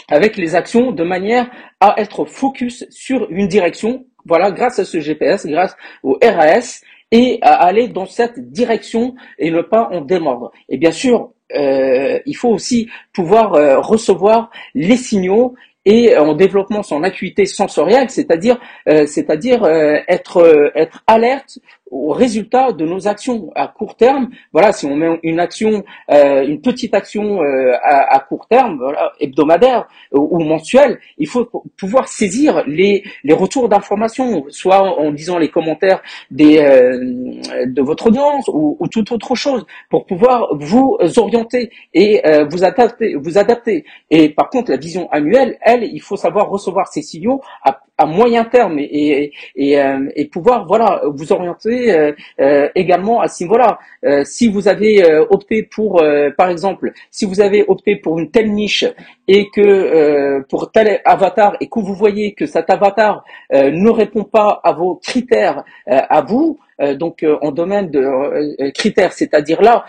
avec 0.08 0.36
les 0.36 0.54
actions 0.54 0.90
de 0.90 1.04
manière 1.04 1.50
à 1.80 1.94
être 1.98 2.24
focus 2.24 2.86
sur 2.90 3.30
une 3.30 3.48
direction. 3.48 4.04
Voilà, 4.24 4.50
grâce 4.50 4.78
à 4.78 4.84
ce 4.84 5.00
GPS, 5.00 5.46
grâce 5.46 5.76
au 6.02 6.18
RAS, 6.22 6.80
et 7.12 7.38
aller 7.42 7.88
dans 7.88 8.06
cette 8.06 8.50
direction 8.50 9.14
et 9.38 9.50
ne 9.50 9.60
pas 9.60 9.88
en 9.92 10.00
démordre. 10.00 10.50
Et 10.68 10.78
bien 10.78 10.90
sûr, 10.90 11.30
euh, 11.54 12.18
il 12.26 12.34
faut 12.34 12.48
aussi 12.48 12.88
pouvoir 13.12 13.54
euh, 13.54 13.78
recevoir 13.80 14.50
les 14.74 14.96
signaux 14.96 15.54
et 15.84 16.16
en 16.16 16.34
développant 16.34 16.82
son 16.82 17.02
acuité 17.02 17.44
sensorielle, 17.44 18.08
c'est-à-dire 18.08 18.58
euh, 18.88 19.04
c'est-à-dire 19.04 19.66
être 20.06 20.72
être 20.76 21.02
alerte 21.08 21.58
au 21.92 22.12
résultat 22.12 22.72
de 22.72 22.84
nos 22.86 23.06
actions 23.06 23.52
à 23.54 23.68
court 23.68 23.96
terme. 23.96 24.30
Voilà, 24.52 24.72
si 24.72 24.86
on 24.86 24.96
met 24.96 25.20
une 25.22 25.38
action, 25.38 25.84
euh, 26.10 26.42
une 26.42 26.60
petite 26.60 26.94
action 26.94 27.42
euh, 27.42 27.74
à, 27.82 28.16
à, 28.16 28.20
court 28.20 28.46
terme, 28.48 28.78
voilà, 28.78 29.12
hebdomadaire 29.20 29.86
ou, 30.10 30.42
mensuelle, 30.42 30.98
il 31.18 31.28
faut 31.28 31.48
pouvoir 31.76 32.08
saisir 32.08 32.64
les, 32.66 33.04
les 33.24 33.34
retours 33.34 33.68
d'informations, 33.68 34.44
soit 34.48 34.80
en 34.98 35.12
disant 35.12 35.38
les 35.38 35.48
commentaires 35.48 36.02
des, 36.30 36.58
euh, 36.58 37.66
de 37.66 37.82
votre 37.82 38.06
audience 38.06 38.48
ou, 38.48 38.76
ou, 38.80 38.88
toute 38.88 39.12
autre 39.12 39.34
chose, 39.34 39.66
pour 39.90 40.06
pouvoir 40.06 40.48
vous 40.56 40.96
orienter 41.16 41.70
et 41.92 42.26
euh, 42.26 42.46
vous 42.50 42.64
adapter, 42.64 43.14
vous 43.16 43.36
adapter. 43.36 43.84
Et 44.10 44.30
par 44.30 44.48
contre, 44.48 44.70
la 44.70 44.78
vision 44.78 45.10
annuelle, 45.10 45.58
elle, 45.60 45.84
il 45.84 46.00
faut 46.00 46.16
savoir 46.16 46.48
recevoir 46.48 46.88
ces 46.88 47.02
signaux 47.02 47.42
à 47.62 47.80
à 47.98 48.06
moyen 48.06 48.44
terme 48.44 48.78
et, 48.78 49.32
et, 49.54 49.80
euh, 49.80 50.08
et, 50.16 50.26
pouvoir 50.26 50.66
voilà 50.66 51.02
vous 51.06 51.32
orienter 51.32 51.81
euh, 51.90 52.12
euh, 52.40 52.68
également 52.74 53.20
à 53.20 53.28
ce 53.28 53.42
niveau-là. 53.44 53.78
si 54.24 54.48
vous 54.48 54.68
avez 54.68 55.04
opté 55.30 55.62
pour, 55.62 56.02
par 56.36 56.48
exemple, 56.48 56.92
si 57.10 57.24
vous 57.24 57.40
avez 57.40 57.64
opté 57.66 57.96
pour 57.96 58.18
une 58.18 58.30
telle 58.30 58.52
niche 58.52 58.84
et 59.28 59.48
que 59.50 60.40
pour 60.48 60.70
tel 60.72 61.00
avatar 61.04 61.56
et 61.60 61.68
que 61.68 61.80
vous 61.80 61.94
voyez 61.94 62.32
que 62.34 62.46
cet 62.46 62.70
avatar 62.70 63.24
ne 63.52 63.90
répond 63.90 64.24
pas 64.24 64.60
à 64.64 64.72
vos 64.72 64.96
critères 64.96 65.64
à 65.86 66.22
vous, 66.22 66.58
donc 66.96 67.24
en 67.42 67.52
domaine 67.52 67.90
de 67.90 68.70
critères, 68.72 69.12
c'est-à-dire 69.12 69.62
là 69.62 69.84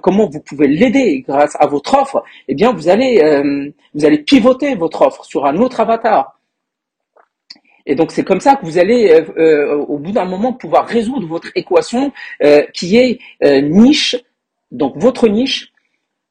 comment 0.00 0.28
vous 0.28 0.40
pouvez 0.40 0.68
l'aider 0.68 1.24
grâce 1.26 1.56
à 1.60 1.66
votre 1.66 1.94
offre, 1.94 2.22
eh 2.48 2.54
bien 2.54 2.72
vous 2.72 2.88
allez 2.88 3.12
vous 3.94 4.04
allez 4.04 4.18
pivoter 4.18 4.74
votre 4.74 5.02
offre 5.02 5.24
sur 5.24 5.46
un 5.46 5.56
autre 5.58 5.80
avatar. 5.80 6.41
Et 7.86 7.94
donc 7.94 8.12
c'est 8.12 8.24
comme 8.24 8.40
ça 8.40 8.56
que 8.56 8.64
vous 8.64 8.78
allez, 8.78 9.10
euh, 9.10 9.24
euh, 9.38 9.76
au 9.76 9.98
bout 9.98 10.12
d'un 10.12 10.24
moment, 10.24 10.52
pouvoir 10.52 10.86
résoudre 10.86 11.26
votre 11.26 11.48
équation 11.54 12.12
euh, 12.42 12.62
qui 12.72 12.96
est 12.96 13.18
niche, 13.62 14.16
donc 14.70 14.96
votre 14.96 15.28
niche, 15.28 15.72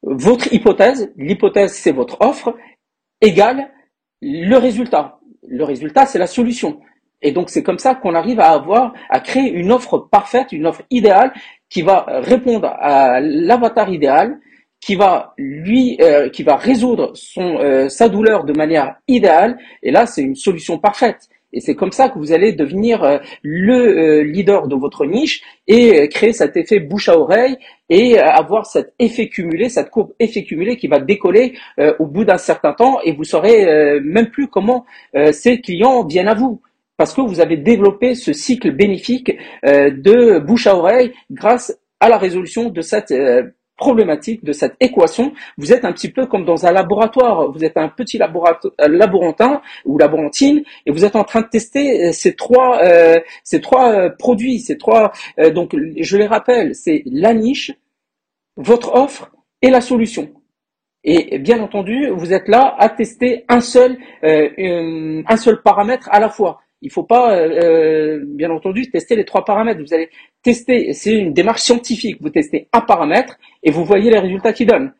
votre 0.03 0.51
hypothèse, 0.53 1.11
l'hypothèse 1.17 1.73
c'est 1.73 1.91
votre 1.91 2.21
offre, 2.21 2.55
égale 3.21 3.69
le 4.21 4.55
résultat. 4.57 5.19
Le 5.47 5.63
résultat 5.63 6.05
c'est 6.05 6.19
la 6.19 6.27
solution. 6.27 6.79
Et 7.21 7.31
donc 7.31 7.49
c'est 7.49 7.63
comme 7.63 7.79
ça 7.79 7.95
qu'on 7.95 8.15
arrive 8.15 8.39
à 8.39 8.51
avoir, 8.51 8.93
à 9.09 9.19
créer 9.19 9.51
une 9.51 9.71
offre 9.71 9.97
parfaite, 9.97 10.51
une 10.51 10.65
offre 10.65 10.81
idéale 10.89 11.33
qui 11.69 11.83
va 11.83 12.05
répondre 12.07 12.67
à 12.79 13.19
l'avatar 13.19 13.89
idéal, 13.89 14.39
qui 14.79 14.95
va 14.95 15.33
lui, 15.37 15.99
qui 16.33 16.41
va 16.41 16.55
résoudre 16.55 17.11
son, 17.13 17.87
sa 17.89 18.09
douleur 18.09 18.43
de 18.43 18.53
manière 18.53 18.95
idéale. 19.07 19.59
Et 19.83 19.91
là 19.91 20.07
c'est 20.07 20.23
une 20.23 20.35
solution 20.35 20.79
parfaite. 20.79 21.29
Et 21.53 21.59
c'est 21.59 21.75
comme 21.75 21.91
ça 21.91 22.09
que 22.09 22.17
vous 22.17 22.31
allez 22.31 22.53
devenir 22.53 23.03
euh, 23.03 23.17
le 23.43 23.75
euh, 23.75 24.23
leader 24.23 24.67
de 24.67 24.75
votre 24.75 25.05
niche 25.05 25.41
et 25.67 26.01
euh, 26.01 26.07
créer 26.07 26.33
cet 26.33 26.55
effet 26.55 26.79
bouche 26.79 27.09
à 27.09 27.17
oreille 27.17 27.57
et 27.89 28.17
avoir 28.17 28.65
cet 28.65 28.93
effet 28.99 29.27
cumulé, 29.27 29.67
cette 29.67 29.89
courbe 29.89 30.13
effet 30.19 30.43
cumulé 30.43 30.77
qui 30.77 30.87
va 30.87 31.01
décoller 31.01 31.55
au 31.99 32.05
bout 32.05 32.23
d'un 32.23 32.37
certain 32.37 32.71
temps 32.71 33.01
et 33.03 33.11
vous 33.11 33.25
saurez 33.25 33.99
même 33.99 34.29
plus 34.29 34.47
comment 34.47 34.85
ces 35.33 35.59
clients 35.59 36.05
viennent 36.05 36.29
à 36.29 36.33
vous. 36.33 36.61
Parce 36.95 37.13
que 37.13 37.19
vous 37.19 37.41
avez 37.41 37.57
développé 37.57 38.15
ce 38.15 38.31
cycle 38.31 38.71
bénéfique 38.71 39.33
de 39.65 40.39
bouche 40.39 40.67
à 40.67 40.77
oreille 40.77 41.11
grâce 41.29 41.77
à 41.99 42.07
la 42.07 42.17
résolution 42.17 42.69
de 42.69 42.79
cette 42.79 43.13
problématique 43.81 44.43
de 44.43 44.53
cette 44.53 44.75
équation, 44.79 45.33
vous 45.57 45.73
êtes 45.73 45.85
un 45.85 45.91
petit 45.91 46.11
peu 46.11 46.27
comme 46.27 46.45
dans 46.45 46.67
un 46.67 46.71
laboratoire. 46.71 47.51
Vous 47.51 47.65
êtes 47.65 47.77
un 47.77 47.89
petit 47.89 48.19
euh, 48.21 48.87
laborantin 48.87 49.61
ou 49.85 49.97
laborantine 49.97 50.61
et 50.85 50.91
vous 50.91 51.03
êtes 51.03 51.15
en 51.15 51.23
train 51.23 51.41
de 51.41 51.47
tester 51.47 51.85
euh, 51.89 52.11
ces 52.11 52.35
trois, 52.35 52.79
euh, 52.83 53.19
ces 53.43 53.59
trois 53.59 54.11
produits, 54.11 54.59
ces 54.59 54.77
trois. 54.77 55.11
donc, 55.55 55.75
je 55.97 56.15
les 56.17 56.27
rappelle, 56.27 56.75
c'est 56.75 57.01
la 57.07 57.33
niche, 57.33 57.71
votre 58.55 58.93
offre 58.93 59.31
et 59.63 59.71
la 59.71 59.81
solution. 59.81 60.29
Et 61.03 61.39
bien 61.39 61.59
entendu, 61.59 62.09
vous 62.09 62.31
êtes 62.31 62.47
là 62.47 62.75
à 62.77 62.87
tester 62.87 63.45
un 63.49 63.61
seul, 63.61 63.97
un 64.21 65.37
seul 65.37 65.63
paramètre 65.63 66.07
à 66.11 66.19
la 66.19 66.29
fois. 66.29 66.61
Il 66.81 66.87
ne 66.87 66.91
faut 66.91 67.03
pas, 67.03 67.47
bien 68.25 68.49
entendu, 68.49 68.89
tester 68.89 69.15
les 69.15 69.25
trois 69.25 69.45
paramètres. 69.45 69.81
Vous 69.81 69.93
allez 69.93 70.09
tester, 70.41 70.93
c'est 70.93 71.13
une 71.13 71.33
démarche 71.33 71.61
scientifique. 71.61 72.17
Vous 72.21 72.29
testez 72.29 72.67
un 72.73 72.81
paramètre 72.81 73.37
et 73.61 73.71
vous 73.71 73.85
voyez 73.85 74.09
les 74.09 74.19
résultats 74.19 74.53
qu'il 74.53 74.67
donne. 74.67 74.93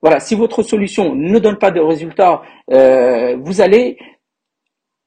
Voilà, 0.00 0.20
si 0.20 0.34
votre 0.34 0.62
solution 0.62 1.14
ne 1.14 1.38
donne 1.38 1.58
pas 1.58 1.70
de 1.70 1.80
résultats, 1.80 2.42
euh, 2.70 3.36
vous 3.40 3.60
allez 3.60 3.98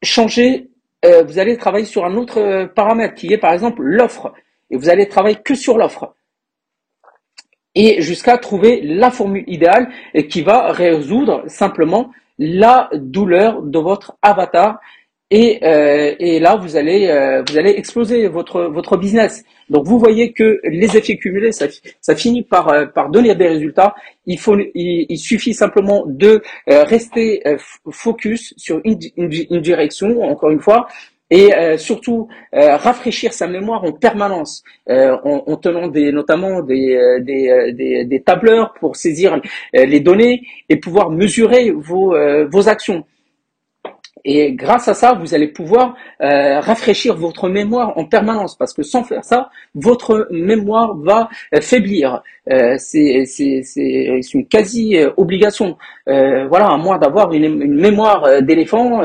changer, 0.03 0.69
euh, 1.05 1.23
vous 1.23 1.39
allez 1.39 1.55
travailler 1.55 1.85
sur 1.85 2.05
un 2.05 2.15
autre 2.15 2.39
euh, 2.39 2.67
paramètre 2.67 3.15
qui 3.15 3.31
est 3.31 3.37
par 3.37 3.53
exemple 3.53 3.81
l'offre. 3.83 4.33
Et 4.69 4.77
vous 4.77 4.89
allez 4.89 5.07
travailler 5.07 5.37
que 5.37 5.55
sur 5.55 5.77
l'offre. 5.77 6.13
Et 7.73 8.01
jusqu'à 8.01 8.37
trouver 8.37 8.81
la 8.81 9.11
formule 9.11 9.45
idéale 9.47 9.89
qui 10.29 10.41
va 10.41 10.73
résoudre 10.73 11.43
simplement 11.47 12.11
la 12.37 12.89
douleur 12.93 13.61
de 13.61 13.79
votre 13.79 14.17
avatar 14.21 14.81
et, 15.31 15.59
euh, 15.63 16.13
et 16.19 16.39
là 16.39 16.57
vous 16.57 16.75
allez 16.75 17.07
euh, 17.07 17.41
vous 17.47 17.57
allez 17.57 17.71
exploser 17.71 18.27
votre 18.27 18.63
votre 18.63 18.97
business. 18.97 19.43
Donc 19.69 19.85
vous 19.85 19.97
voyez 19.97 20.33
que 20.33 20.59
les 20.65 20.97
effets 20.97 21.15
cumulés 21.15 21.53
ça, 21.53 21.67
ça 22.01 22.15
finit 22.15 22.43
par 22.43 22.67
euh, 22.67 22.85
par 22.85 23.09
donner 23.09 23.33
des 23.33 23.47
résultats. 23.47 23.95
Il 24.25 24.37
faut 24.37 24.57
il, 24.75 25.17
suffit 25.17 25.53
simplement 25.53 26.03
de 26.05 26.41
euh, 26.69 26.83
rester 26.83 27.41
focus 27.89 28.53
sur 28.57 28.81
une, 28.83 28.99
une, 29.17 29.61
direction 29.61 30.21
encore 30.23 30.49
une 30.49 30.59
fois 30.59 30.87
et 31.29 31.51
surtout 31.77 32.27
rafraîchir 32.51 33.31
sa 33.31 33.47
mémoire 33.47 33.83
en 33.85 33.93
permanence 33.93 34.63
en, 34.89 35.43
en, 35.47 35.55
tenant 35.57 35.87
des 35.87 36.11
notamment 36.11 36.61
des, 36.61 36.97
des, 37.21 37.71
des, 37.73 38.05
des 38.05 38.21
tableurs 38.21 38.73
pour 38.79 38.97
saisir 38.97 39.39
les 39.73 39.99
données 40.01 40.41
et 40.69 40.75
pouvoir 40.75 41.09
mesurer 41.09 41.71
vos 41.71 42.15
vos 42.51 42.69
actions. 42.69 43.05
Et 44.23 44.53
grâce 44.53 44.87
à 44.87 44.93
ça, 44.93 45.13
vous 45.13 45.33
allez 45.33 45.47
pouvoir 45.47 45.95
euh, 46.21 46.59
rafraîchir 46.59 47.15
votre 47.15 47.49
mémoire 47.49 47.97
en 47.97 48.05
permanence, 48.05 48.55
parce 48.55 48.73
que 48.73 48.83
sans 48.83 49.03
faire 49.03 49.23
ça, 49.23 49.49
votre 49.73 50.27
mémoire 50.31 50.95
va 50.97 51.29
euh, 51.55 51.61
faiblir. 51.61 52.21
Euh, 52.51 52.75
c'est 52.77 53.23
une 54.33 54.47
quasi 54.47 54.97
obligation. 55.17 55.77
Euh, 56.07 56.47
voilà, 56.47 56.69
à 56.69 56.77
moins 56.77 56.97
d'avoir 56.97 57.31
une, 57.33 57.43
une, 57.43 57.75
mémoire 57.75 58.41
d'éléphant, 58.41 59.01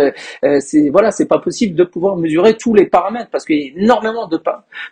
c'est 0.61 0.89
voilà, 0.91 1.11
c'est 1.11 1.29
pas 1.29 1.39
possible 1.39 1.75
de 1.75 1.85
pouvoir 1.85 2.17
mesurer 2.17 2.55
tous 2.55 2.75
les 2.75 2.87
paramètres, 2.87 3.29
parce 3.31 3.45
qu'il 3.45 3.57
y 3.57 3.69
a 3.69 3.83
énormément 3.83 4.27
de, 4.27 4.41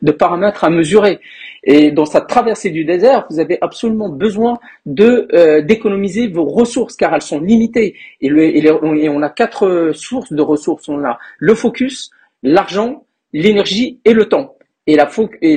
de 0.02 0.12
paramètres 0.12 0.64
à 0.64 0.70
mesurer. 0.70 1.20
Et 1.64 1.90
dans 1.90 2.04
cette 2.04 2.26
traversée 2.26 2.70
du 2.70 2.84
désert, 2.84 3.26
vous 3.30 3.40
avez 3.40 3.58
absolument 3.60 4.10
besoin 4.10 4.58
de 4.86 5.60
d'économiser 5.60 6.28
vos 6.28 6.44
ressources 6.44 6.96
car 6.96 7.14
elles 7.14 7.22
sont 7.22 7.40
limitées. 7.40 7.94
Et, 8.20 8.28
et, 8.28 9.08
on 9.08 9.22
a 9.22 9.30
quatre 9.30 9.92
sources 10.14 10.32
de 10.32 10.42
ressources. 10.42 10.88
On 10.88 11.04
a 11.04 11.18
le 11.38 11.54
focus, 11.54 12.10
l'argent, 12.42 13.04
l'énergie 13.32 14.00
et 14.04 14.12
le 14.12 14.26
temps. 14.26 14.56
Et 14.86 14.96
la, 14.96 15.08
et 15.40 15.56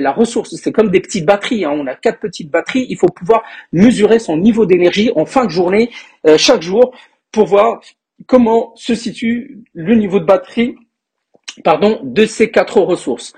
la, 0.00 0.12
ressource, 0.12 0.56
c'est 0.56 0.72
comme 0.72 0.90
des 0.90 1.00
petites 1.00 1.26
batteries. 1.26 1.64
Hein. 1.66 1.72
On 1.74 1.86
a 1.86 1.94
quatre 1.94 2.20
petites 2.20 2.50
batteries. 2.50 2.86
Il 2.88 2.96
faut 2.96 3.08
pouvoir 3.08 3.42
mesurer 3.72 4.18
son 4.18 4.38
niveau 4.38 4.64
d'énergie 4.64 5.10
en 5.14 5.26
fin 5.26 5.44
de 5.44 5.50
journée, 5.50 5.90
euh, 6.26 6.38
chaque 6.38 6.62
jour, 6.62 6.94
pour 7.32 7.46
voir 7.46 7.80
comment 8.26 8.72
se 8.74 8.94
situe 8.94 9.62
le 9.74 9.94
niveau 9.94 10.20
de 10.20 10.24
batterie 10.24 10.74
pardon, 11.62 12.00
de 12.02 12.24
ces 12.26 12.50
quatre 12.50 12.80
ressources. 12.80 13.34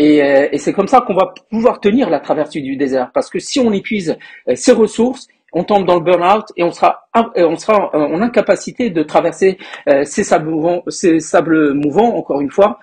Euh, 0.00 0.48
et, 0.50 0.58
c'est 0.58 0.72
comme 0.72 0.88
ça 0.88 1.02
qu'on 1.02 1.14
va 1.14 1.34
pouvoir 1.50 1.80
tenir 1.80 2.08
la 2.08 2.20
traversée 2.20 2.60
du 2.60 2.76
désert. 2.76 3.10
Parce 3.12 3.28
que 3.28 3.38
si 3.38 3.60
on 3.60 3.72
épuise 3.72 4.16
euh, 4.48 4.54
ses 4.54 4.72
ressources, 4.72 5.28
on 5.52 5.64
tombe 5.64 5.86
dans 5.86 5.96
le 5.96 6.00
burn-out 6.00 6.46
et 6.56 6.62
on 6.62 6.72
sera, 6.72 7.08
euh, 7.16 7.46
on 7.48 7.56
sera 7.56 7.94
en 7.94 8.20
incapacité 8.22 8.90
de 8.90 9.02
traverser 9.02 9.58
ces 10.04 10.24
sables 10.24 10.50
mouvants, 10.50 10.82
ces 10.88 11.20
sables 11.20 11.74
mouvants, 11.74 12.16
encore 12.16 12.40
une 12.40 12.50
fois, 12.50 12.78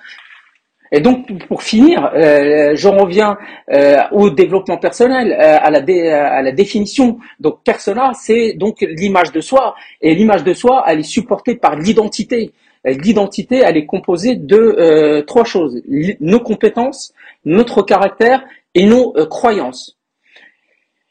Et 0.91 1.01
donc, 1.01 1.45
pour 1.47 1.63
finir, 1.63 2.11
euh, 2.13 2.73
je 2.75 2.87
reviens 2.87 3.37
euh, 3.71 3.97
au 4.11 4.29
développement 4.29 4.77
personnel, 4.77 5.33
euh, 5.33 5.57
à, 5.61 5.69
la 5.69 5.79
à 5.79 6.41
la 6.41 6.51
définition. 6.51 7.17
Donc, 7.39 7.63
persona, 7.63 8.11
c'est 8.13 8.53
donc 8.53 8.77
l'image 8.81 9.31
de 9.31 9.41
soi. 9.41 9.75
Et 10.01 10.15
l'image 10.15 10.43
de 10.43 10.53
soi, 10.53 10.83
elle 10.87 10.99
est 10.99 11.03
supportée 11.03 11.55
par 11.55 11.75
l'identité. 11.75 12.51
L'identité, 12.85 13.61
elle 13.65 13.75
est 13.75 13.85
composée 13.85 14.35
de 14.35 15.21
trois 15.27 15.43
choses 15.43 15.81
nos 16.21 16.39
compétences, 16.39 17.13
notre 17.43 17.81
caractère 17.81 18.45
et 18.75 18.85
nos 18.85 19.11
croyances. 19.29 19.96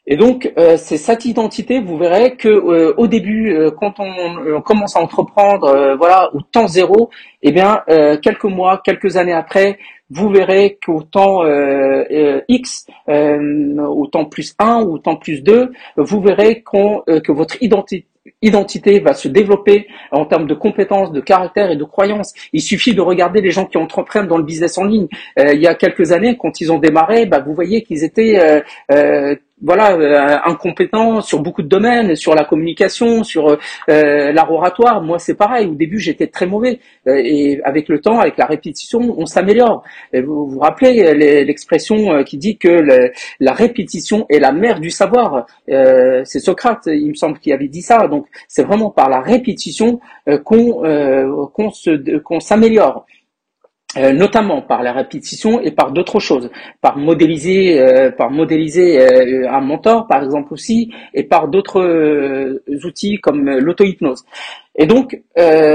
Et 0.09 0.15
donc, 0.15 0.51
euh, 0.57 0.77
c'est 0.77 0.95
cette 0.95 1.25
identité, 1.25 1.81
vous 1.81 1.97
verrez 1.97 2.37
que 2.37 2.47
euh, 2.47 2.93
au 2.95 3.07
début, 3.07 3.53
euh, 3.53 3.71
quand 3.71 3.95
on, 3.99 4.61
commence 4.61 4.95
à 4.95 5.01
entreprendre, 5.01 5.95
voilà, 5.97 6.33
au 6.33 6.41
temps 6.41 6.67
zéro, 6.67 7.09
eh 7.41 7.51
bien, 7.51 7.83
quelques 8.21 8.45
mois, 8.45 8.81
quelques 8.83 9.17
années 9.17 9.33
après, 9.33 9.77
vous 10.09 10.29
verrez 10.29 10.77
qu'au 10.83 11.03
temps 11.03 11.43
X, 12.47 12.87
au 13.07 14.07
temps 14.07 14.25
plus 14.25 14.55
1 14.59 14.81
ou 14.83 14.95
au 14.95 14.97
temps 14.97 15.15
plus 15.15 15.43
2, 15.43 15.71
vous 15.97 16.21
verrez 16.21 16.63
que 16.63 17.31
votre 17.31 17.57
identité 17.61 18.99
va 18.99 19.13
se 19.13 19.27
développer 19.27 19.87
en 20.11 20.25
termes 20.25 20.47
de 20.47 20.53
compétences, 20.53 21.11
de 21.11 21.21
caractère 21.21 21.71
et 21.71 21.77
de 21.77 21.83
croyances. 21.83 22.33
Il 22.51 22.61
suffit 22.61 22.93
de 22.93 23.01
regarder 23.01 23.41
les 23.41 23.51
gens 23.51 23.65
qui 23.65 23.77
entreprennent 23.77 24.27
dans 24.27 24.37
le 24.37 24.43
business 24.43 24.77
en 24.77 24.85
ligne. 24.85 25.07
il 25.37 25.61
y 25.61 25.67
a 25.67 25.75
quelques 25.75 26.11
années, 26.11 26.37
quand 26.37 26.59
ils 26.59 26.71
ont 26.71 26.79
démarré, 26.79 27.25
bah, 27.25 27.39
vous 27.39 27.53
voyez 27.53 27.83
qu'ils 27.83 28.03
étaient 28.03 28.63
voilà 28.89 28.91
euh, 28.91 29.35
incompétent 29.65 31.21
sur 31.21 31.41
beaucoup 31.41 31.63
de 31.63 31.67
domaines, 31.67 32.15
sur 32.15 32.35
la 32.35 32.43
communication, 32.43 33.23
sur 33.23 33.57
euh, 33.89 34.31
l'art 34.31 34.51
oratoire. 34.51 35.01
Moi, 35.01 35.19
c'est 35.19 35.35
pareil. 35.35 35.67
Au 35.67 35.75
début, 35.75 35.99
j'étais 35.99 36.27
très 36.27 36.45
mauvais, 36.45 36.79
euh, 37.07 37.21
et 37.23 37.59
avec 37.63 37.89
le 37.89 37.99
temps, 37.99 38.19
avec 38.19 38.37
la 38.37 38.45
répétition, 38.45 39.15
on 39.17 39.25
s'améliore. 39.25 39.83
Vous 40.13 40.47
vous 40.47 40.59
rappelez 40.59 41.13
l'expression 41.43 42.23
qui 42.23 42.37
dit 42.37 42.57
que 42.57 43.11
la 43.39 43.53
répétition 43.53 44.25
est 44.29 44.39
la 44.39 44.51
mère 44.51 44.79
du 44.79 44.91
savoir. 44.91 45.47
c'est 45.67 46.39
Socrate, 46.39 46.83
il 46.87 47.09
me 47.09 47.15
semble, 47.15 47.39
qui 47.39 47.51
avait 47.51 47.67
dit 47.67 47.81
ça. 47.81 48.07
Donc, 48.07 48.27
c'est 48.47 48.63
vraiment 48.63 48.91
par 48.91 49.09
la 49.09 49.21
répétition 49.21 49.99
qu'on 50.43 50.81
qu'on 51.53 52.39
s'améliore. 52.39 53.05
Euh, 53.97 54.13
notamment 54.13 54.61
par 54.61 54.83
la 54.83 54.93
répétition 54.93 55.59
et 55.59 55.71
par 55.71 55.91
d'autres 55.91 56.19
choses, 56.19 56.51
par 56.81 56.97
modéliser, 56.97 57.79
euh, 57.79 58.11
par 58.11 58.29
modéliser 58.29 59.01
euh, 59.01 59.49
un 59.49 59.61
mentor 59.61 60.07
par 60.07 60.23
exemple 60.23 60.53
aussi, 60.53 60.91
et 61.15 61.23
par 61.23 61.47
d'autres 61.47 62.61
outils 62.85 63.17
comme 63.17 63.49
l'auto-hypnose. 63.49 64.23
Et 64.77 64.85
donc 64.85 65.19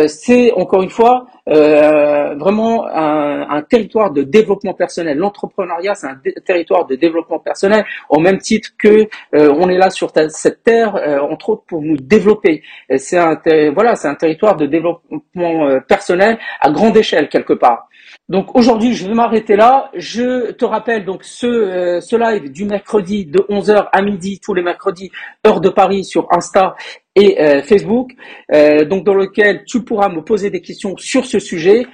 c'est 0.07 0.53
encore 0.53 0.83
une 0.83 0.91
fois 0.91 1.27
vraiment 1.47 2.87
un, 2.87 3.49
un, 3.51 3.63
territoire 3.63 4.13
de 4.13 4.23
développement 4.23 4.75
personnel. 4.75 5.19
L'entrepreneuriat 5.19 5.95
c'est 5.95 6.07
un 6.07 6.21
territoire 6.45 6.87
de 6.87 6.95
développement 6.95 7.41
personnel 7.41 7.85
au 8.09 8.21
même 8.21 8.39
titre 8.39 8.71
que 8.79 9.09
on 9.33 9.69
est 9.69 9.79
là 9.79 9.91
sur 9.91 10.13
cette 10.29 10.63
terre 10.63 10.95
entre 11.29 11.51
autres 11.51 11.65
pour 11.67 11.83
nous 11.83 11.97
développer. 11.97 12.63
C'est 12.97 13.19
un 13.19 13.41
voilà 13.75 13.97
c'est 13.97 14.09
un 14.09 14.15
territoire 14.15 14.57
de 14.57 14.67
développement 14.67 15.81
personnel 15.89 16.39
à 16.61 16.71
grande 16.71 16.97
échelle 16.97 17.29
quelque 17.29 17.55
part. 17.55 17.89
Donc 18.29 18.55
aujourd'hui, 18.55 18.95
je 18.95 19.07
vais 19.07 19.15
m'arrêter 19.15 19.57
là. 19.57 19.91
Je 19.95 20.53
te 20.53 20.65
rappelle 20.65 21.05
donc 21.05 21.25
ce, 21.25 21.47
euh, 21.47 22.01
ce 22.01 22.17
live 22.17 22.51
du 22.53 22.65
mercredi 22.65 23.27
de 23.27 23.41
11h 23.51 23.89
à 23.93 24.03
midi, 24.03 24.41
tous 24.41 24.55
les 24.55 24.63
mercredis, 24.63 25.11
heure 25.47 25.61
de 25.61 25.69
Paris 25.69 26.05
sur 26.05 26.29
Insta 26.31 26.75
et 27.15 27.41
euh, 27.41 27.63
Facebook, 27.63 28.13
euh, 28.55 28.85
donc 28.85 29.05
dans 29.05 29.15
lequel 29.15 29.65
tu 29.67 29.85
pourras 29.85 30.09
me 30.09 30.23
poser 30.23 30.51
des 30.51 30.61
questions 30.61 30.97
sur 30.97 31.27
ce 31.27 31.39
sujet. 31.39 31.87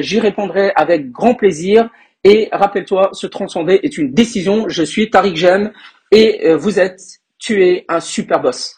J'y 0.00 0.20
répondrai 0.20 0.72
avec 0.76 1.10
grand 1.10 1.34
plaisir. 1.34 1.88
Et 2.24 2.48
rappelle-toi, 2.50 3.10
se 3.12 3.26
transcender 3.26 3.78
est 3.82 3.98
une 3.98 4.12
décision. 4.12 4.68
Je 4.68 4.82
suis 4.82 5.10
Tariq 5.10 5.36
Jem 5.36 5.72
et 6.10 6.54
vous 6.54 6.80
êtes, 6.80 7.00
tu 7.38 7.64
es 7.64 7.84
un 7.88 8.00
super 8.00 8.40
boss. 8.40 8.76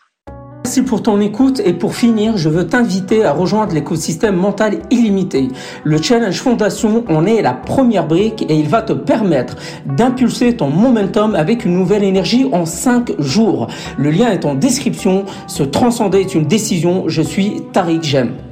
Merci 0.65 0.83
pour 0.83 1.03
ton 1.03 1.21
écoute 1.21 1.63
et 1.65 1.73
pour 1.73 1.95
finir, 1.95 2.37
je 2.37 2.49
veux 2.49 2.67
t'inviter 2.67 3.25
à 3.25 3.33
rejoindre 3.33 3.75
l'écosystème 3.75 4.37
mental 4.37 4.81
illimité. 4.91 5.49
Le 5.85 6.03
Challenge 6.03 6.37
Fondation 6.37 7.05
en 7.09 7.25
est 7.25 7.41
la 7.41 7.55
première 7.55 8.07
brique 8.07 8.45
et 8.49 8.55
il 8.55 8.69
va 8.69 8.83
te 8.83 8.93
permettre 8.93 9.57
d'impulser 9.87 10.57
ton 10.57 10.69
momentum 10.69 11.35
avec 11.35 11.65
une 11.65 11.73
nouvelle 11.73 12.05
énergie 12.05 12.47
en 12.53 12.67
5 12.67 13.21
jours. 13.21 13.69
Le 13.97 14.11
lien 14.11 14.31
est 14.31 14.45
en 14.45 14.55
description. 14.55 15.25
Se 15.47 15.63
transcender 15.63 16.21
est 16.21 16.35
une 16.35 16.45
décision. 16.45 17.05
Je 17.07 17.23
suis 17.23 17.63
Tariq 17.73 18.03
Jem. 18.03 18.48